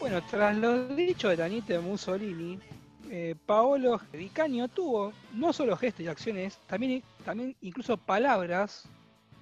[0.00, 2.58] Bueno, tras lo dicho de la nieta de Mussolini,
[3.12, 8.88] eh, Paolo Di Canio tuvo no solo gestos y acciones, también, también incluso palabras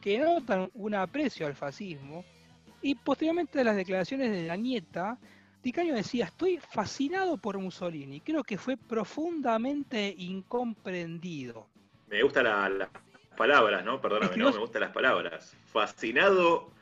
[0.02, 2.22] que notan un aprecio al fascismo.
[2.82, 5.18] Y posteriormente a las declaraciones de la nieta,
[5.62, 11.68] Di Canio decía, estoy fascinado por Mussolini, creo que fue profundamente incomprendido.
[12.08, 12.44] Me gustan
[12.78, 12.88] las
[13.36, 14.00] palabras, ¿no?
[14.00, 15.56] Perdóname, no, me gustan las palabras.
[15.66, 16.72] Fascinado,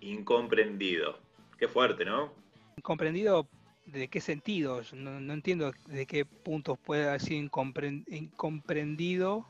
[0.00, 1.18] incomprendido.
[1.58, 2.32] Qué fuerte, ¿no?
[2.76, 3.48] Incomprendido
[3.86, 4.82] ¿De qué sentido?
[4.94, 7.48] No, entiendo de qué puntos puede haber sido
[8.08, 9.46] incomprendido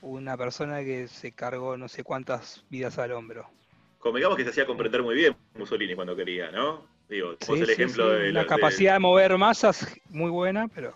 [0.00, 3.50] una persona que se cargó no sé cuántas vidas al hombro.
[3.98, 6.86] Convengamos que se hacía comprender muy bien Mussolini cuando quería, ¿no?
[7.10, 9.00] Digo, el ejemplo de la, capacidad de...
[9.00, 10.94] mover masas muy buena, pero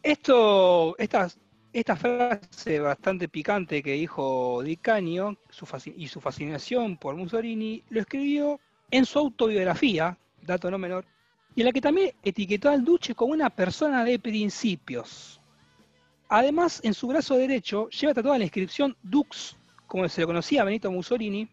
[0.00, 1.28] esto, esta,
[1.72, 8.00] esta frase bastante picante que dijo Di Canio su y su fascinación por Mussolini lo
[8.00, 8.60] escribió
[8.92, 11.04] en su autobiografía, dato no menor,
[11.56, 15.40] y en la que también etiquetó al Duce como una persona de principios.
[16.28, 19.56] Además, en su brazo derecho lleva tatuada la inscripción Dux,
[19.88, 21.48] como se lo conocía a Benito Mussolini,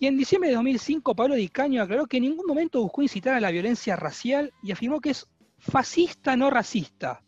[0.00, 3.34] y en diciembre de 2005 Pablo Di Caño aclaró que en ningún momento buscó incitar
[3.34, 7.22] a la violencia racial y afirmó que es fascista no racista,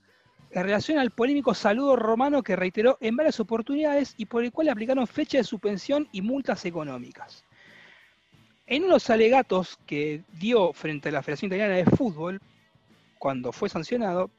[0.50, 4.66] en relación al polémico saludo romano que reiteró en varias oportunidades y por el cual
[4.66, 7.44] le aplicaron fecha de suspensión y multas económicas.
[8.66, 12.40] En unos alegatos que dio frente a la Federación Italiana de Fútbol,
[13.18, 14.30] cuando fue sancionado,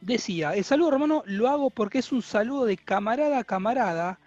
[0.00, 4.18] decía, el saludo romano lo hago porque es un saludo de camarada a camarada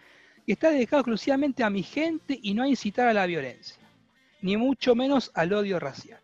[0.47, 3.77] y está dedicado exclusivamente a mi gente y no a incitar a la violencia,
[4.41, 6.19] ni mucho menos al odio racial.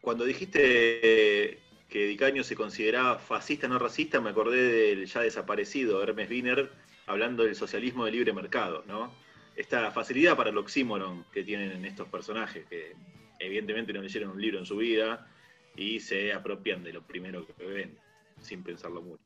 [0.00, 6.28] Cuando dijiste que Dicaño se consideraba fascista no racista, me acordé del ya desaparecido Hermes
[6.28, 6.72] Wiener
[7.06, 9.12] hablando del socialismo de libre mercado, ¿no?
[9.56, 12.94] esta facilidad para el oxímoron que tienen estos personajes, que
[13.38, 15.28] evidentemente no leyeron un libro en su vida
[15.76, 17.98] y se apropian de lo primero que ven,
[18.40, 19.22] sin pensarlo mucho.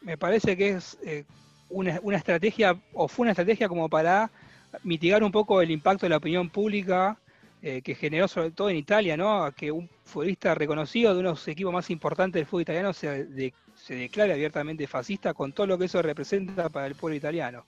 [0.00, 1.24] Me parece que es eh,
[1.68, 4.30] una, estrategia, o fue una estrategia como para
[4.82, 7.18] mitigar un poco el impacto de la opinión pública
[7.62, 9.50] eh, que generó sobre todo en Italia, ¿no?
[9.56, 13.26] Que un futbolista reconocido de uno de los equipos más importantes del fútbol italiano se,
[13.88, 17.64] declare abiertamente fascista con todo lo que eso representa para el pueblo italiano.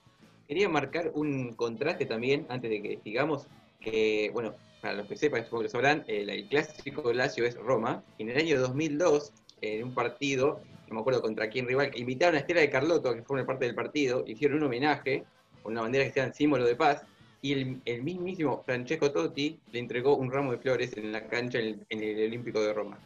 [0.47, 3.47] Quería marcar un contraste también, antes de que sigamos,
[3.81, 8.05] que, bueno, para los que sepan, supongo que sabrán, el, el clásico Lazio es Roma.
[8.19, 9.33] Y en el año 2002,
[9.63, 13.23] en un partido, no me acuerdo contra quién rival, invitaron a Estela de Carlotto, que
[13.23, 15.25] fue una parte del partido, hicieron un homenaje
[15.63, 17.03] con una bandera que sea símbolo de paz,
[17.43, 17.53] y
[17.85, 22.27] el, mismísimo Francesco Totti le entregó un ramo de flores en la cancha en el
[22.27, 22.99] Olímpico de Roma.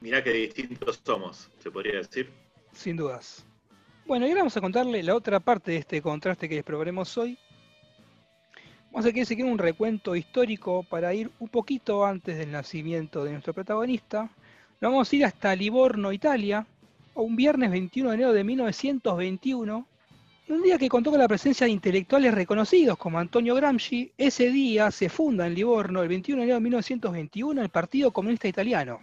[0.00, 2.30] Mirá qué distintos somos, se podría decir.
[2.72, 3.44] Sin dudas.
[4.06, 7.18] Bueno, y ahora vamos a contarle la otra parte de este contraste que les probaremos
[7.18, 7.38] hoy.
[8.92, 13.52] Vamos a seguir un recuento histórico para ir un poquito antes del nacimiento de nuestro
[13.52, 14.30] protagonista.
[14.80, 16.66] Nos vamos a ir hasta Livorno, Italia,
[17.22, 19.86] un viernes 21 de enero de 1921,
[20.48, 24.12] un día que contó con la presencia de intelectuales reconocidos como Antonio Gramsci.
[24.16, 28.48] Ese día se funda en Livorno, el 21 de enero de 1921, el Partido Comunista
[28.48, 29.00] Italiano.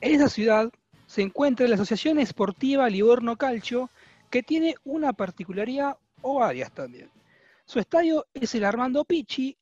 [0.00, 0.70] En esa ciudad
[1.06, 3.90] se encuentra la Asociación Esportiva Livorno Calcio,
[4.30, 7.10] que tiene una particularidad o varias también.
[7.64, 9.56] Su estadio es el Armando Pichi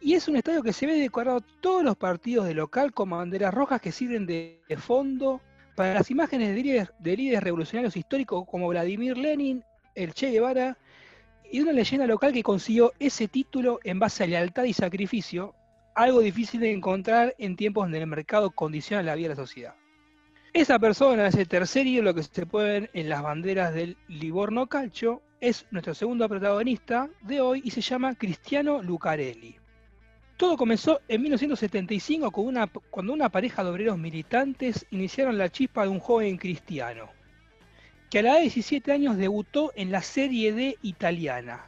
[0.00, 3.54] y es un estadio que se ve decorado todos los partidos de local con banderas
[3.54, 5.40] rojas que sirven de, fondo
[5.76, 9.62] para las imágenes de líderes, de líderes revolucionarios históricos como Vladimir Lenin,
[9.94, 10.76] el Che Guevara
[11.52, 15.54] y una leyenda local que consiguió ese título en base a lealtad y sacrificio,
[15.94, 19.74] algo difícil de encontrar en tiempos donde el mercado condiciona la vida de la sociedad.
[20.52, 25.22] Esa persona, ese tercer ídolo que se puede ver en las banderas del Livorno Calcio,
[25.40, 29.58] es nuestro segundo protagonista de hoy y se llama Cristiano Lucarelli.
[30.36, 35.84] Todo comenzó en 1975 con una, cuando una pareja de obreros militantes iniciaron la chispa
[35.84, 37.08] de un joven cristiano,
[38.10, 41.64] que a la edad de 17 años debutó en la Serie D italiana.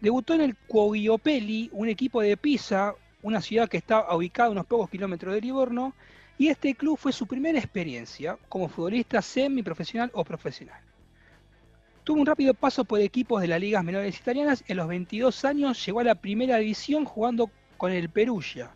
[0.00, 4.66] Debutó en el Cuogiopelli, un equipo de Pisa, una ciudad que está ubicada a unos
[4.66, 5.94] pocos kilómetros de Livorno,
[6.36, 10.80] y este club fue su primera experiencia como futbolista semiprofesional o profesional.
[12.02, 14.64] Tuvo un rápido paso por equipos de las ligas menores italianas.
[14.66, 18.70] En los 22 años llegó a la primera división jugando con el Perugia.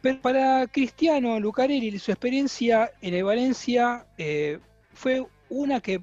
[0.00, 4.60] Pero para Cristiano Lucarelli, su experiencia en el Valencia eh,
[4.92, 6.02] fue una que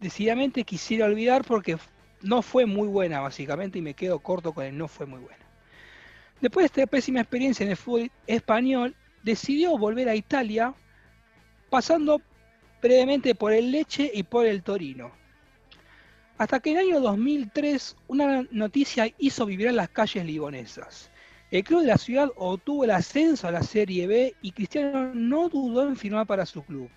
[0.00, 1.78] decididamente quisiera olvidar porque
[2.22, 5.44] no fue muy buena, básicamente, y me quedo corto con el no fue muy buena.
[6.40, 10.74] Después de esta pésima experiencia en el fútbol español, decidió volver a Italia,
[11.70, 12.20] pasando
[12.80, 15.12] brevemente por el Leche y por el Torino.
[16.38, 21.10] Hasta que en el año 2003 una noticia hizo vibrar las calles libonesas.
[21.52, 25.48] El club de la ciudad obtuvo el ascenso a la Serie B y Cristiano no
[25.48, 26.90] dudó en firmar para su club.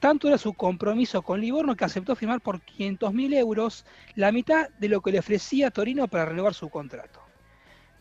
[0.00, 4.88] Tanto era su compromiso con Livorno que aceptó firmar por 500.000 euros, la mitad de
[4.88, 7.20] lo que le ofrecía Torino para renovar su contrato.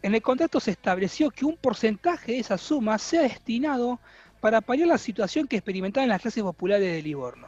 [0.02, 4.00] En el contrato se estableció que un porcentaje de esa suma sea destinado
[4.41, 7.48] para paliar la situación que experimentaban las clases populares de Livorno.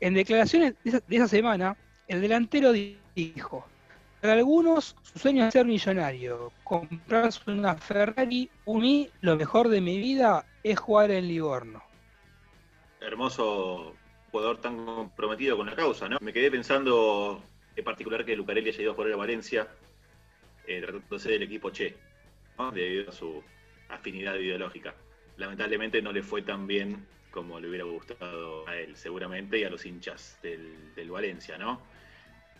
[0.00, 1.76] En declaraciones de esa semana,
[2.08, 3.64] el delantero dijo,
[4.20, 9.98] para algunos su sueño es ser millonario, comprarse una Ferrari, un lo mejor de mi
[9.98, 11.89] vida es jugar en Livorno.
[13.00, 13.96] Hermoso
[14.30, 16.18] jugador tan comprometido con la causa, ¿no?
[16.20, 17.42] Me quedé pensando
[17.74, 19.68] en particular que Lucarelli haya ido a jugar a Valencia,
[20.66, 21.96] eh, tratándose del equipo Che,
[22.72, 23.42] debido a su
[23.88, 24.94] afinidad ideológica.
[25.36, 29.70] Lamentablemente no le fue tan bien como le hubiera gustado a él, seguramente, y a
[29.70, 31.82] los hinchas del, Valencia, ¿no?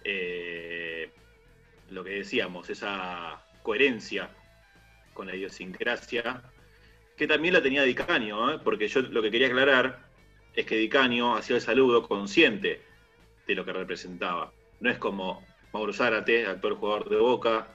[0.03, 1.11] Eh,
[1.91, 4.31] lo que decíamos, esa coherencia
[5.13, 6.43] con la idiosincrasia,
[7.17, 8.59] que también la tenía Dicanio, ¿eh?
[8.65, 10.10] porque yo lo que quería aclarar
[10.55, 12.83] es que Dicanio hacía el saludo consciente
[13.47, 14.53] de lo que representaba.
[14.81, 17.69] No es como Mauro Zárate, actual jugador de Boca,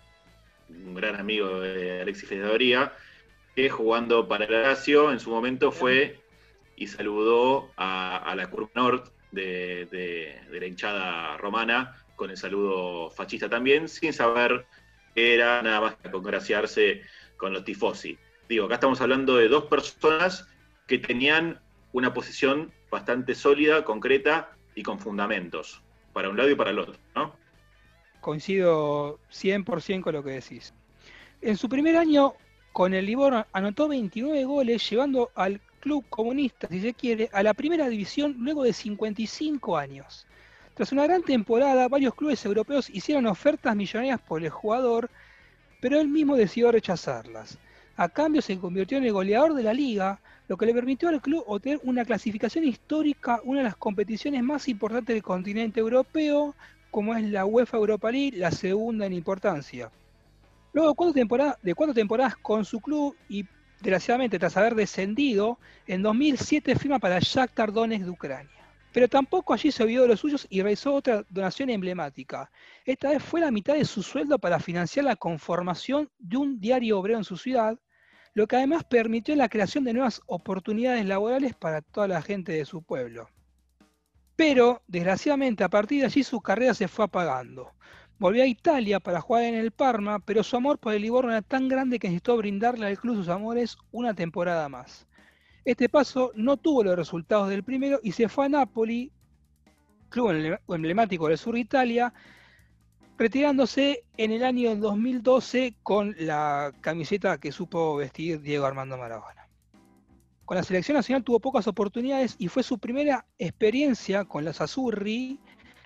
[0.70, 2.94] un gran amigo de Alexis Fedoría,
[3.56, 6.20] que jugando para Lazio en su momento fue
[6.76, 13.88] y saludó a, la Curva Nord de la hinchada romana con el saludo fascista también,
[13.88, 14.66] sin saber
[15.14, 17.02] que era nada más que congraciarse
[17.38, 18.18] con los tifosi.
[18.48, 20.48] Digo, acá estamos hablando de dos personas
[20.88, 21.60] que tenían
[21.96, 25.82] una posición bastante sólida, concreta y con fundamentos,
[26.12, 27.34] para un lado y para el otro, ¿no?
[28.20, 30.74] Coincido 100% con lo que decís.
[31.42, 32.34] En su primer año
[32.74, 37.54] con el Livorno anotó 29 goles, llevando al club comunista, si se quiere, a la
[37.54, 40.28] primera división luego de 55 años.
[40.74, 45.10] Tras una gran temporada, varios clubes europeos hicieron ofertas millonarias por el jugador,
[45.80, 47.58] pero él mismo decidió rechazarlas.
[47.96, 51.22] A cambio se convirtió en el goleador de la liga, lo que le permitió al
[51.22, 56.56] club obtener una clasificación histórica, una de las competiciones más importantes del continente europeo,
[56.92, 59.92] como es la UEFA Europa League, la segunda en importancia.
[60.74, 63.46] Luego cuatro, temporadas, de cuatro temporadas con su club y
[63.82, 68.52] desgraciadamente tras haber descendido, en 2007 firma para Shakhtar Donetsk de Ucrania.
[68.92, 72.50] Pero tampoco allí se olvidó de los suyos y realizó otra donación emblemática.
[72.86, 77.00] Esta vez fue la mitad de su sueldo para financiar la conformación de un diario
[77.00, 77.78] obrero en su ciudad,
[78.36, 82.66] lo que además permitió la creación de nuevas oportunidades laborales para toda la gente de
[82.66, 83.30] su pueblo.
[84.36, 87.72] Pero, desgraciadamente, a partir de allí su carrera se fue apagando.
[88.20, 91.42] Volvió a Italia para jugar en el Parma, pero su amor por el Livorno era
[91.42, 95.08] tan grande que necesitó brindarle al club sus amores una temporada más.
[95.64, 99.14] Este paso no tuvo los resultados del primero y se fue a Napoli,
[100.10, 102.14] club emblemático del sur de Italia,
[103.18, 109.48] retirándose en el año 2012 con la camiseta que supo vestir Diego Armando Maradona.
[110.44, 115.40] Con la selección nacional tuvo pocas oportunidades y fue su primera experiencia con la Sazurri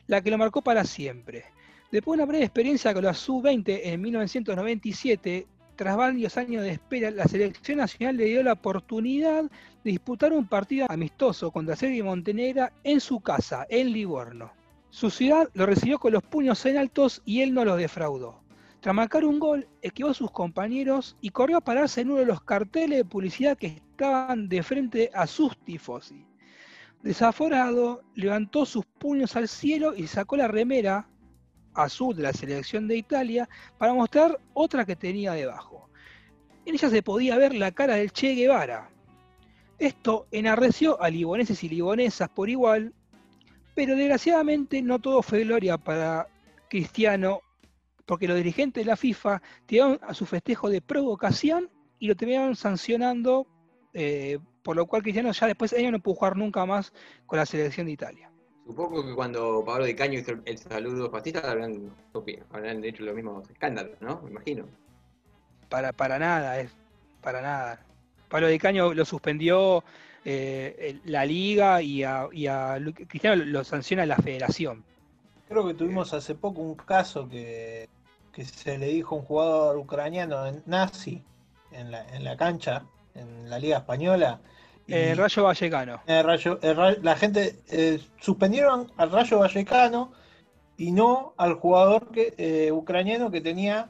[0.08, 1.46] la que lo marcó para siempre.
[1.92, 7.10] Después de una breve experiencia con la Sub-20 en 1997, tras varios años de espera,
[7.12, 12.04] la selección nacional le dio la oportunidad de disputar un partido amistoso contra Serbia y
[12.04, 14.59] Montenegro en su casa, en Livorno.
[14.90, 18.42] Su ciudad lo recibió con los puños en altos y él no los defraudó.
[18.80, 22.26] Tras marcar un gol, esquivó a sus compañeros y corrió a pararse en uno de
[22.26, 26.26] los carteles de publicidad que estaban de frente a sus tifosi.
[27.04, 31.08] Desaforado, levantó sus puños al cielo y sacó la remera
[31.74, 35.90] azul de la selección de Italia para mostrar otra que tenía debajo.
[36.66, 38.90] En ella se podía ver la cara del Che Guevara.
[39.78, 42.94] Esto enarreció a liboneses y libonesas por igual
[43.76, 46.28] Pero desgraciadamente no todo fue gloria para
[46.70, 47.42] Cristiano,
[48.06, 52.56] porque los dirigentes de la FIFA tiraron a su festejo de provocación y lo terminaron
[52.56, 53.48] sancionando,
[53.94, 56.94] eh, por lo cual Cristiano ya después de año no pudo jugar nunca más
[57.26, 58.32] con la selección de Italia.
[58.66, 61.92] Supongo que cuando Pablo de Caño hizo el saludo fascista habrán,
[62.52, 64.22] habrán hecho los mismos escándalos, ¿no?
[64.22, 64.66] Me imagino.
[65.70, 66.72] Para, para nada, es
[67.22, 67.84] para nada.
[68.30, 69.84] Pablo de Caño lo suspendió
[70.26, 74.84] eh, la liga y a, y a Cristiano lo sanciona la federación.
[75.48, 77.90] Creo que tuvimos hace poco un caso que,
[78.32, 81.24] que se le dijo a un jugador ucraniano nazi
[81.72, 82.84] en la, en la cancha,
[83.16, 84.40] en la liga española,
[84.90, 86.02] el Rayo Vallecano.
[86.08, 90.12] la gente eh, suspendieron al Rayo Vallecano
[90.78, 93.90] y no al jugador que, eh, ucraniano que tenía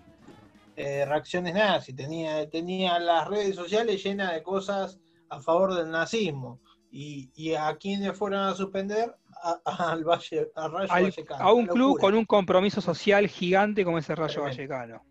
[0.76, 5.00] eh, reacciones nazis, tenía, tenía las redes sociales llenas de cosas
[5.30, 6.60] a favor del nazismo.
[6.92, 9.16] Y, a quienes fueron a suspender
[9.64, 11.44] al, Valle, Rayo Vallecano.
[11.44, 15.04] A un club con un compromiso social gigante como ese Rayo Vallecano.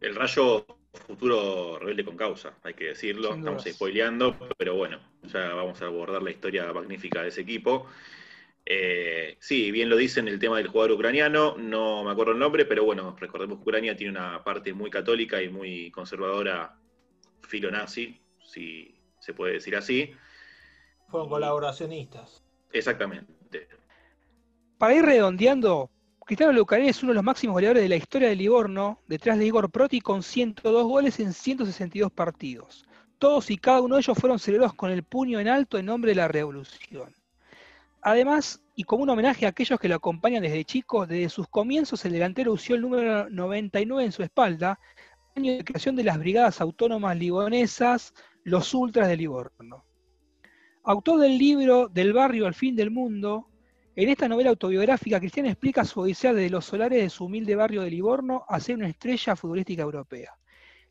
[0.00, 0.66] El Rayo
[1.06, 3.34] futuro rebelde con causa, hay que decirlo.
[3.34, 7.86] Estamos spoileando, pero bueno, ya vamos a abordar la historia magnífica de ese equipo.
[8.64, 12.64] Eh, sí, bien lo dicen el tema del jugador ucraniano, no me acuerdo el nombre,
[12.64, 16.78] pero bueno, recordemos que Ucrania tiene una parte muy católica y muy conservadora,
[17.40, 18.91] filo-nazi, si
[19.22, 20.12] se puede decir así.
[21.08, 22.42] Fueron colaboracionistas.
[22.72, 23.32] Exactamente.
[24.78, 25.90] Para ir redondeando,
[26.26, 29.46] Cristiano Lucarelli es uno de los máximos goleadores de la historia de Livorno, detrás de
[29.46, 32.84] Igor Proti con 102 goles en 162 partidos.
[33.18, 36.10] Todos y cada uno de ellos fueron celebrados con el puño en alto en nombre
[36.10, 37.14] de la revolución.
[38.00, 42.04] Además, y como un homenaje a aquellos que lo acompañan desde chicos, desde sus comienzos
[42.04, 44.80] el delantero usó el número 99 en su espalda,
[45.36, 48.12] año de creación de las brigadas autónomas libonesas,
[48.44, 49.84] los Ultras de Livorno.
[50.84, 53.48] Autor del libro Del barrio al fin del mundo,
[53.94, 57.82] en esta novela autobiográfica, Cristian explica su odisea desde los solares de su humilde barrio
[57.82, 60.32] de Livorno a ser una estrella futbolística europea.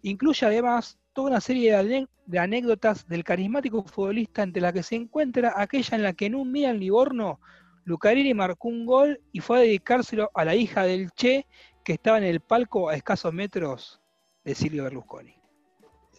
[0.03, 5.53] Incluye además toda una serie de, anécdotas del carismático futbolista entre las que se encuentra
[5.57, 7.41] aquella en la que en un día en Livorno,
[7.83, 11.47] Lucarini marcó un gol y fue a dedicárselo a la hija del Che,
[11.83, 13.99] que estaba en el palco a escasos metros
[14.45, 15.40] de Silvio Berlusconi.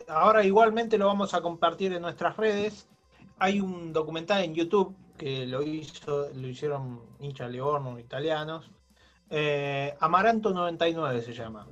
[0.08, 2.88] Ahora igualmente lo vamos a compartir en nuestras redes.
[3.38, 8.70] Hay un documental en YouTube que lo hizo, lo hicieron hincha Livorno italianos.
[9.30, 11.66] Eh, Amaranto 99 se llama.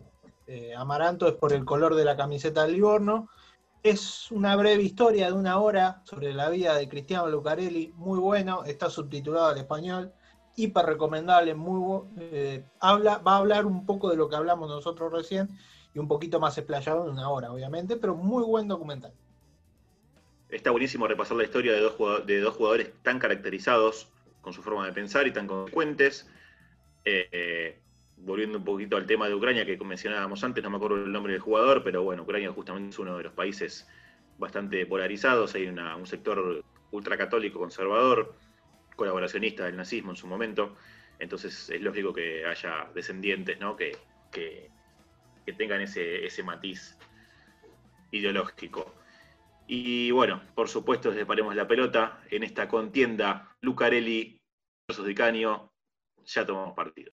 [0.47, 3.29] Eh, Amaranto es por el color de la camiseta del Livorno.
[3.83, 8.65] Es una breve historia de una hora sobre la vida de Cristiano Lucarelli, muy bueno,
[8.65, 10.13] está subtitulado al español,
[10.55, 15.49] hiper recomendable, muy eh, va a hablar un poco de lo que hablamos nosotros recién
[15.95, 19.13] y un poquito más explayado en una hora, obviamente, pero muy buen documental.
[20.49, 24.09] Está buenísimo repasar la historia de dos, jugadores, tan caracterizados
[24.41, 26.29] con su forma de pensar y tan consecuentes.
[27.05, 27.79] Eh,
[28.19, 31.33] volviendo un poquito al tema de Ucrania que mencionábamos antes, no me acuerdo el nombre
[31.33, 33.89] del jugador, pero bueno, Ucrania justamente es uno de los países
[34.39, 38.35] bastante polarizados, hay un sector ultracatólico conservador,
[38.97, 40.77] colaboracionista del nazismo en su momento,
[41.19, 43.77] entonces es lógico que haya descendientes ¿no?
[43.77, 43.97] que,
[44.31, 44.71] que,
[45.53, 46.97] tengan ese, ese matiz
[48.11, 48.95] ideológico.
[49.67, 54.41] Y bueno, por supuesto, desde Paremos la Pelota, en esta contienda Lucarelli
[54.89, 55.73] versus Di Canio,
[56.25, 57.13] ya tomamos partido.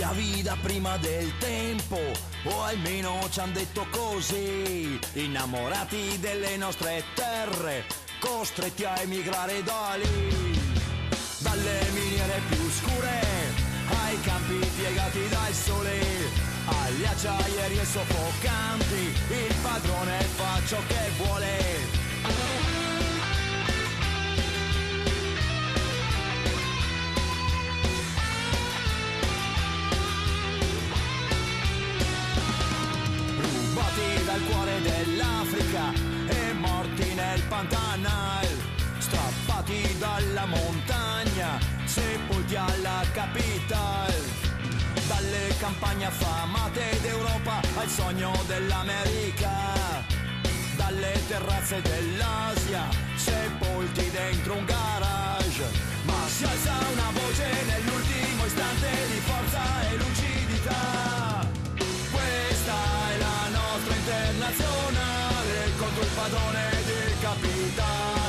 [0.00, 2.00] Schiavi prima del tempo,
[2.44, 7.84] o almeno ci han detto così, innamorati delle nostre terre
[8.18, 10.58] costretti a emigrare da lì,
[11.40, 13.20] dalle miniere più scure,
[14.06, 16.00] ai campi piegati dal sole,
[16.64, 21.99] agli acciaieri e soffocanti, il padrone fa ciò che vuole.
[40.50, 44.12] Montagna, sepolti alla capital.
[45.06, 49.50] Dalle campagne affamate d'Europa al sogno dell'America,
[50.76, 55.66] dalle terrazze dell'Asia, sepolti dentro un garage.
[56.04, 61.48] Ma si alza una voce nell'ultimo istante di forza e lucidità.
[62.10, 62.74] Questa
[63.12, 66.70] è la nostra internazionale contro il padrone
[67.20, 68.19] capitale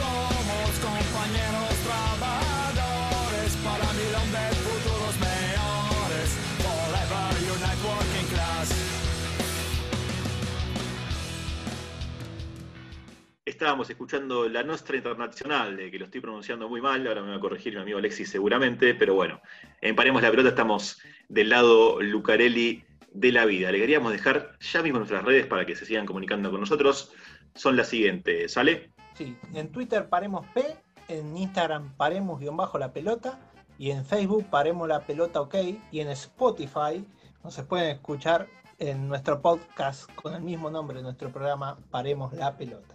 [0.00, 6.28] Somos compañeros trabajadores para mirar de futuros mejores.
[6.64, 8.68] Forever Unite Working Class.
[13.44, 17.36] Estábamos escuchando la Nostra Internacional, de que lo estoy pronunciando muy mal, ahora me va
[17.36, 19.42] a corregir mi amigo Alexis seguramente, pero bueno,
[19.82, 20.98] en Paremos la Pelota estamos
[21.28, 23.70] del lado Lucarelli de la vida.
[23.70, 27.12] Le queríamos dejar ya mismo nuestras redes para que se sigan comunicando con nosotros.
[27.54, 28.92] Son las siguientes, ¿sale?
[29.20, 30.64] Sí, en Twitter paremos P,
[31.08, 33.38] en Instagram paremos-la la pelota
[33.76, 35.56] y en Facebook paremos la pelota ok
[35.92, 37.04] y en Spotify
[37.44, 38.48] nos pueden escuchar
[38.78, 42.94] en nuestro podcast con el mismo nombre nuestro programa Paremos la pelota.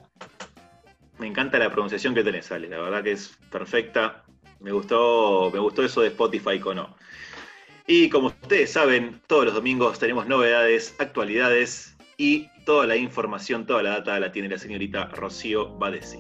[1.20, 2.70] Me encanta la pronunciación que tenés, Ale.
[2.70, 4.24] La verdad que es perfecta.
[4.60, 6.96] Me gustó, me gustó eso de Spotify con no.
[7.86, 13.84] Y como ustedes saben, todos los domingos tenemos novedades, actualidades y toda la información, toda
[13.84, 16.20] la data la tiene la señorita Rocío Badesi.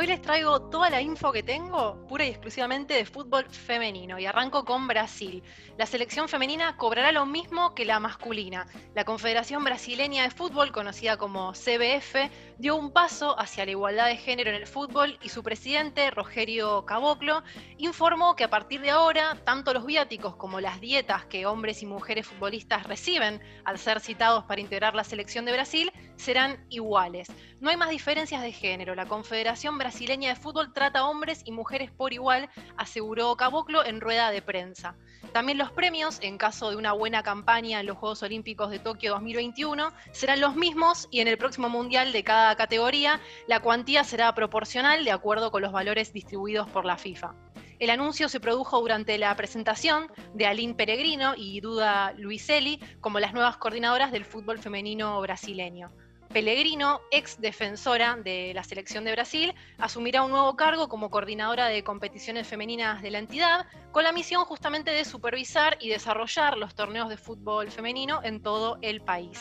[0.00, 4.26] Hoy les traigo toda la info que tengo, pura y exclusivamente de fútbol femenino, y
[4.26, 5.42] arranco con Brasil.
[5.76, 8.68] La selección femenina cobrará lo mismo que la masculina.
[8.94, 14.16] La Confederación Brasileña de Fútbol, conocida como CBF, dio un paso hacia la igualdad de
[14.16, 17.42] género en el fútbol y su presidente, Rogerio Caboclo,
[17.78, 21.86] informó que a partir de ahora, tanto los viáticos como las dietas que hombres y
[21.86, 27.28] mujeres futbolistas reciben al ser citados para integrar la selección de Brasil serán iguales.
[27.60, 28.94] No hay más diferencias de género.
[28.94, 34.30] La Confederación Brasileña de Fútbol trata hombres y mujeres por igual, aseguró Caboclo en rueda
[34.30, 34.94] de prensa.
[35.32, 39.12] También los premios, en caso de una buena campaña en los Juegos Olímpicos de Tokio
[39.12, 44.34] 2021, serán los mismos y en el próximo Mundial de cada categoría la cuantía será
[44.34, 47.34] proporcional de acuerdo con los valores distribuidos por la FIFA.
[47.78, 53.32] El anuncio se produjo durante la presentación de Aline Peregrino y Duda Luiselli como las
[53.32, 55.90] nuevas coordinadoras del fútbol femenino brasileño.
[56.32, 61.82] Pellegrino, ex defensora de la selección de Brasil, asumirá un nuevo cargo como coordinadora de
[61.82, 67.08] competiciones femeninas de la entidad, con la misión justamente de supervisar y desarrollar los torneos
[67.08, 69.40] de fútbol femenino en todo el país.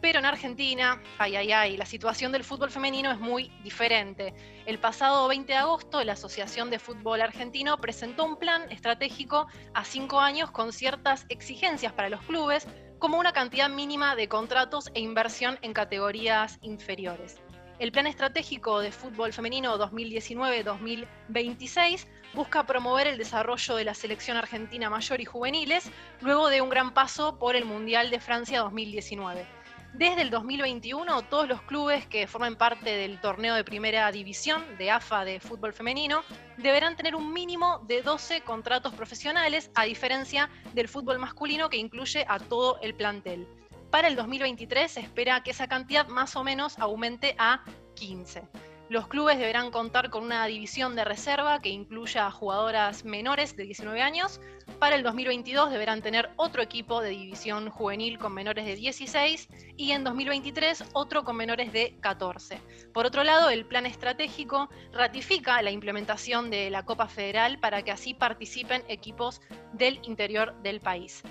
[0.00, 4.34] Pero en Argentina, ay, ay, ay, la situación del fútbol femenino es muy diferente.
[4.66, 9.84] El pasado 20 de agosto, la Asociación de Fútbol Argentino presentó un plan estratégico a
[9.84, 12.66] cinco años con ciertas exigencias para los clubes,
[13.02, 17.40] como una cantidad mínima de contratos e inversión en categorías inferiores.
[17.80, 24.88] El Plan Estratégico de Fútbol Femenino 2019-2026 busca promover el desarrollo de la selección argentina
[24.88, 25.90] mayor y juveniles
[26.20, 29.61] luego de un gran paso por el Mundial de Francia 2019
[29.94, 34.90] desde el 2021, todos los clubes que formen parte del torneo de primera división de
[34.90, 36.22] AFA de fútbol femenino
[36.56, 42.24] deberán tener un mínimo de 12 contratos profesionales, a diferencia del fútbol masculino que incluye
[42.26, 43.46] a todo el plantel.
[43.90, 47.62] Para el 2023 se espera que esa cantidad más o menos aumente a
[47.94, 48.48] 15.
[48.92, 53.62] Los clubes deberán contar con una división de reserva que incluya a jugadoras menores de
[53.62, 54.38] 19 años.
[54.78, 59.92] Para el 2022 deberán tener otro equipo de división juvenil con menores de 16 y
[59.92, 62.60] en 2023 otro con menores de 14.
[62.92, 67.92] Por otro lado, el plan estratégico ratifica la implementación de la Copa Federal para que
[67.92, 69.40] así participen equipos
[69.72, 71.22] del interior del país.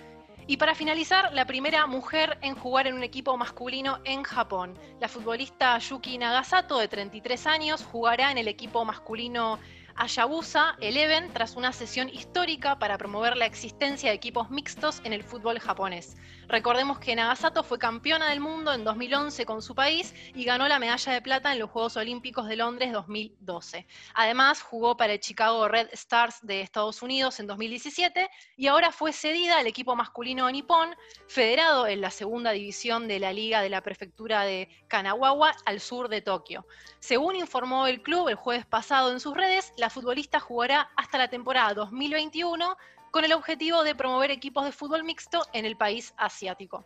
[0.52, 4.78] Y para finalizar, la primera mujer en jugar en un equipo masculino en Japón.
[4.99, 9.60] La futbolista Yuki Nagasato, de 33 años, jugará en el equipo masculino
[9.95, 15.24] Hayabusa Eleven tras una sesión histórica para promover la existencia de equipos mixtos en el
[15.24, 16.18] fútbol japonés.
[16.52, 20.80] Recordemos que Nagasato fue campeona del mundo en 2011 con su país y ganó la
[20.80, 23.88] medalla de plata en los Juegos Olímpicos de Londres 2012.
[24.16, 29.14] Además, jugó para el Chicago Red Stars de Estados Unidos en 2017 y ahora fue
[29.14, 30.93] cedida al equipo masculino Nippon,
[31.30, 36.10] federado en la segunda división de la Liga de la Prefectura de Kanagawa al sur
[36.10, 36.68] de Tokio.
[36.99, 41.30] Según informó el club el jueves pasado en sus redes, la futbolista jugará hasta la
[41.30, 42.76] temporada 2021
[43.12, 46.86] con el objetivo de promover equipos de fútbol mixto en el país asiático.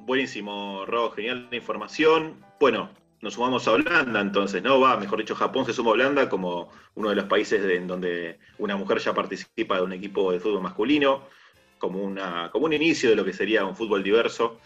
[0.00, 2.44] Buenísimo, Ro, genial la información.
[2.58, 2.90] Bueno,
[3.20, 4.80] nos sumamos a Holanda entonces, ¿no?
[4.80, 8.38] Va, mejor dicho, Japón se suma a Holanda como uno de los países en donde
[8.58, 11.22] una mujer ya participa de un equipo de fútbol masculino,
[11.78, 14.58] como, una, como un inicio de lo que sería un fútbol diverso,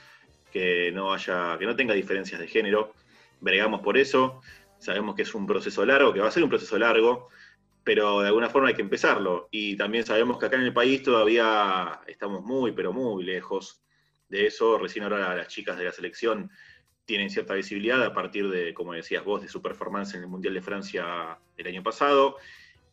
[0.52, 2.94] que no haya, que no tenga diferencias de género.
[3.40, 4.40] Bregamos por eso.
[4.78, 7.28] Sabemos que es un proceso largo, que va a ser un proceso largo,
[7.88, 9.48] pero de alguna forma hay que empezarlo.
[9.50, 13.80] Y también sabemos que acá en el país todavía estamos muy, pero muy lejos
[14.28, 14.76] de eso.
[14.76, 16.50] Recién ahora las chicas de la selección
[17.06, 20.52] tienen cierta visibilidad a partir de, como decías vos, de su performance en el Mundial
[20.52, 22.36] de Francia el año pasado.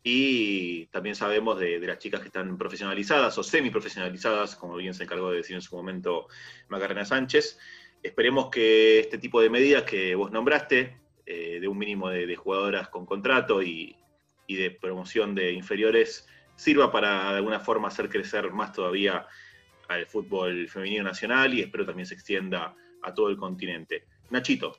[0.02, 5.30] Y también sabemos de, las chicas que están profesionalizadas o semi-profesionalizadas, como bien se encargó
[5.30, 6.26] de decir en su momento
[6.68, 7.58] Macarena Sánchez.
[8.02, 12.88] Esperemos que este tipo de medidas que vos nombraste, eh, de un mínimo de, jugadoras
[12.88, 13.94] con contrato y,
[14.54, 19.26] de promoción de inferiores sirva para de alguna forma hacer crecer más todavía
[19.88, 24.04] al fútbol femenino nacional y espero también se extienda a todo el continente.
[24.30, 24.76] Nachito.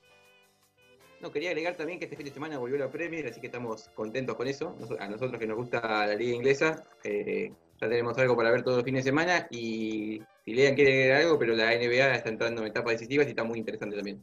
[1.20, 3.88] No, quería agregar también que este fin de semana volvió la Premier, así que estamos
[3.94, 4.76] contentos con eso.
[5.00, 8.78] A nosotros que nos gusta la liga inglesa, eh, ya tenemos algo para ver todo
[8.78, 12.62] el fin de semana y si Lean quiere agregar algo, pero la NBA está entrando
[12.62, 14.22] en etapas decisivas y está muy interesante también.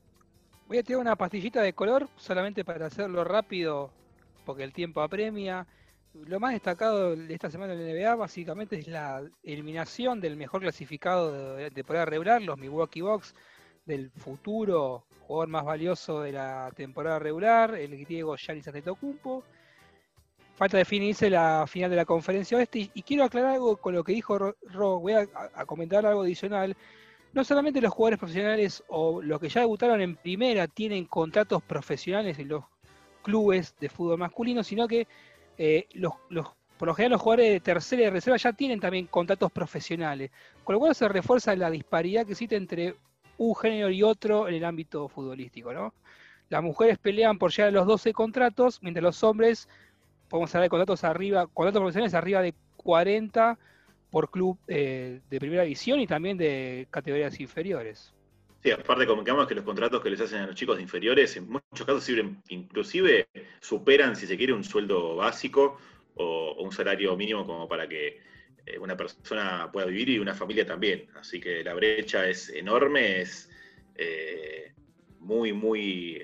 [0.67, 3.91] Voy a tirar una pastillita de color solamente para hacerlo rápido,
[4.45, 5.67] porque el tiempo apremia.
[6.13, 10.61] Lo más destacado de esta semana en la NBA básicamente es la eliminación del mejor
[10.61, 13.35] clasificado de temporada regular, los Milwaukee Bucks,
[13.85, 19.43] del futuro jugador más valioso de la temporada regular, el griego Giannis Antetokounmpo.
[20.55, 24.13] Falta definirse la final de la conferencia oeste y, quiero aclarar algo con lo que
[24.13, 26.77] dijo Ro, voy a, a comentar algo adicional
[27.35, 32.39] no solamente los jugadores profesionales o los que ya debutaron en primera tienen contratos profesionales
[32.39, 32.63] en los
[33.25, 35.07] clubes de fútbol masculino, sino que
[35.57, 36.13] eh, los,
[36.77, 40.29] por lo general los jugadores de tercera y de reserva ya tienen también contratos profesionales,
[40.63, 42.95] con lo cual se refuerza la disparidad que existe entre
[43.39, 45.73] un género y otro en el ámbito futbolístico.
[45.73, 45.95] ¿no?
[46.49, 49.67] Las mujeres pelean por llegar a los 12 contratos, mientras los hombres,
[50.29, 53.57] podemos hablar de contratos arriba, contratos profesionales arriba de 40
[54.11, 58.14] por club eh, de primera división y también de categorías inferiores.
[58.65, 61.85] Sí, aparte comentamos que los contratos que les hacen a los chicos inferiores en muchos
[61.85, 62.09] casos
[62.49, 63.27] inclusive
[63.61, 65.77] superan, si se quiere, un sueldo básico
[66.15, 68.19] o, un salario mínimo como para que
[68.65, 71.05] eh, una persona pueda vivir y una familia también.
[71.13, 73.51] Así que la brecha es enorme, es
[73.93, 74.73] eh,
[75.19, 76.19] muy, muy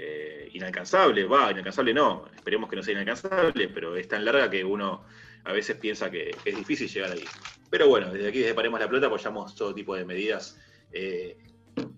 [0.51, 1.25] inalcanzable.
[1.25, 5.05] Va, inalcanzable no, esperemos que no sea inalcanzable, pero es tan larga que uno
[5.43, 7.25] a veces piensa que es difícil llegar ahí.
[7.69, 10.59] Pero bueno, desde aquí, desde Paremos la Plata, apoyamos todo tipo de medidas
[10.91, 11.37] eh,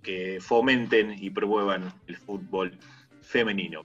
[0.01, 2.77] que fomenten y promuevan el fútbol
[3.21, 3.83] femenino.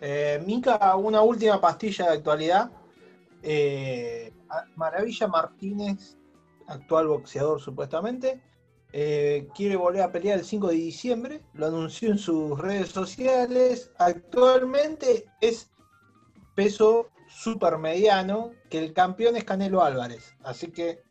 [0.00, 2.70] Eh, Mica, una última pastilla de actualidad.
[3.42, 4.32] Eh,
[4.76, 6.16] Maravilla Martínez,
[6.66, 8.40] actual boxeador supuestamente,
[8.90, 13.90] quiere volver a pelear el 5 de diciembre, lo anunció en sus redes sociales.
[13.96, 15.72] Actualmente es
[16.54, 20.34] peso super mediano, que el campeón es Canelo Álvarez.
[20.42, 21.02] Así que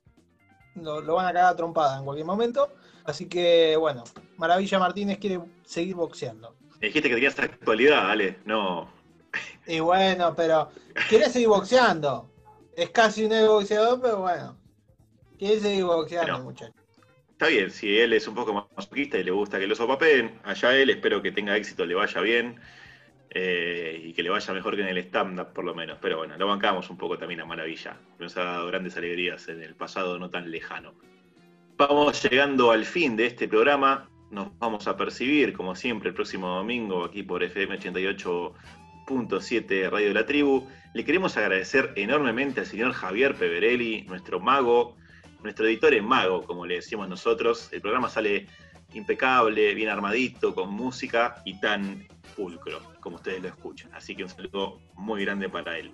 [0.76, 2.70] lo, van a cagar trompada en cualquier momento.
[3.06, 4.04] Así que, bueno,
[4.38, 6.56] Maravilla Martínez quiere seguir boxeando.
[6.80, 8.39] Me dijiste que tenías actualidad, Ale.
[8.45, 8.91] No.
[9.68, 10.70] Y bueno, pero
[11.10, 12.30] quiere seguir boxeando.
[12.76, 14.58] Es casi un boxeador, pero bueno.
[15.38, 16.74] Quiere seguir boxeando, muchacho.
[17.32, 20.39] Está bien, si él es un poco más masoquista y le gusta que lo sopapeen,
[20.43, 22.60] allá él, espero que tenga éxito, le vaya bien.
[23.34, 25.97] Eh, y que le vaya mejor que en el stand-up por lo menos.
[26.02, 27.97] Pero bueno, lo bancamos un poco también a Maravilla.
[28.20, 30.93] Nos ha dado grandes alegrías en el pasado no tan lejano.
[31.90, 34.08] Vamos llegando al fin de este programa.
[34.30, 40.14] Nos vamos a percibir, como siempre, el próximo domingo aquí por FM 88.7 Radio de
[40.14, 40.68] la Tribu.
[40.94, 44.96] Le queremos agradecer enormemente al señor Javier Peverelli, nuestro mago,
[45.42, 47.70] nuestro editor en mago, como le decimos nosotros.
[47.72, 48.46] El programa sale
[48.94, 53.90] impecable, bien armadito, con música y tan pulcro, como ustedes lo escuchan.
[53.96, 55.92] Así que un saludo muy grande para él.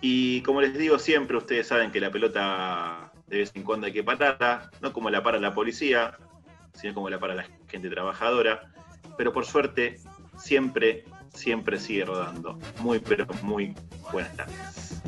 [0.00, 3.92] Y como les digo siempre, ustedes saben que la pelota de vez en cuando hay
[3.92, 6.18] que pararla, no como la para la policía,
[6.74, 8.72] sino como la para la gente trabajadora.
[9.16, 10.00] Pero por suerte,
[10.36, 12.58] siempre, siempre sigue rodando.
[12.80, 13.74] Muy, pero muy
[14.12, 15.00] buenas tardes.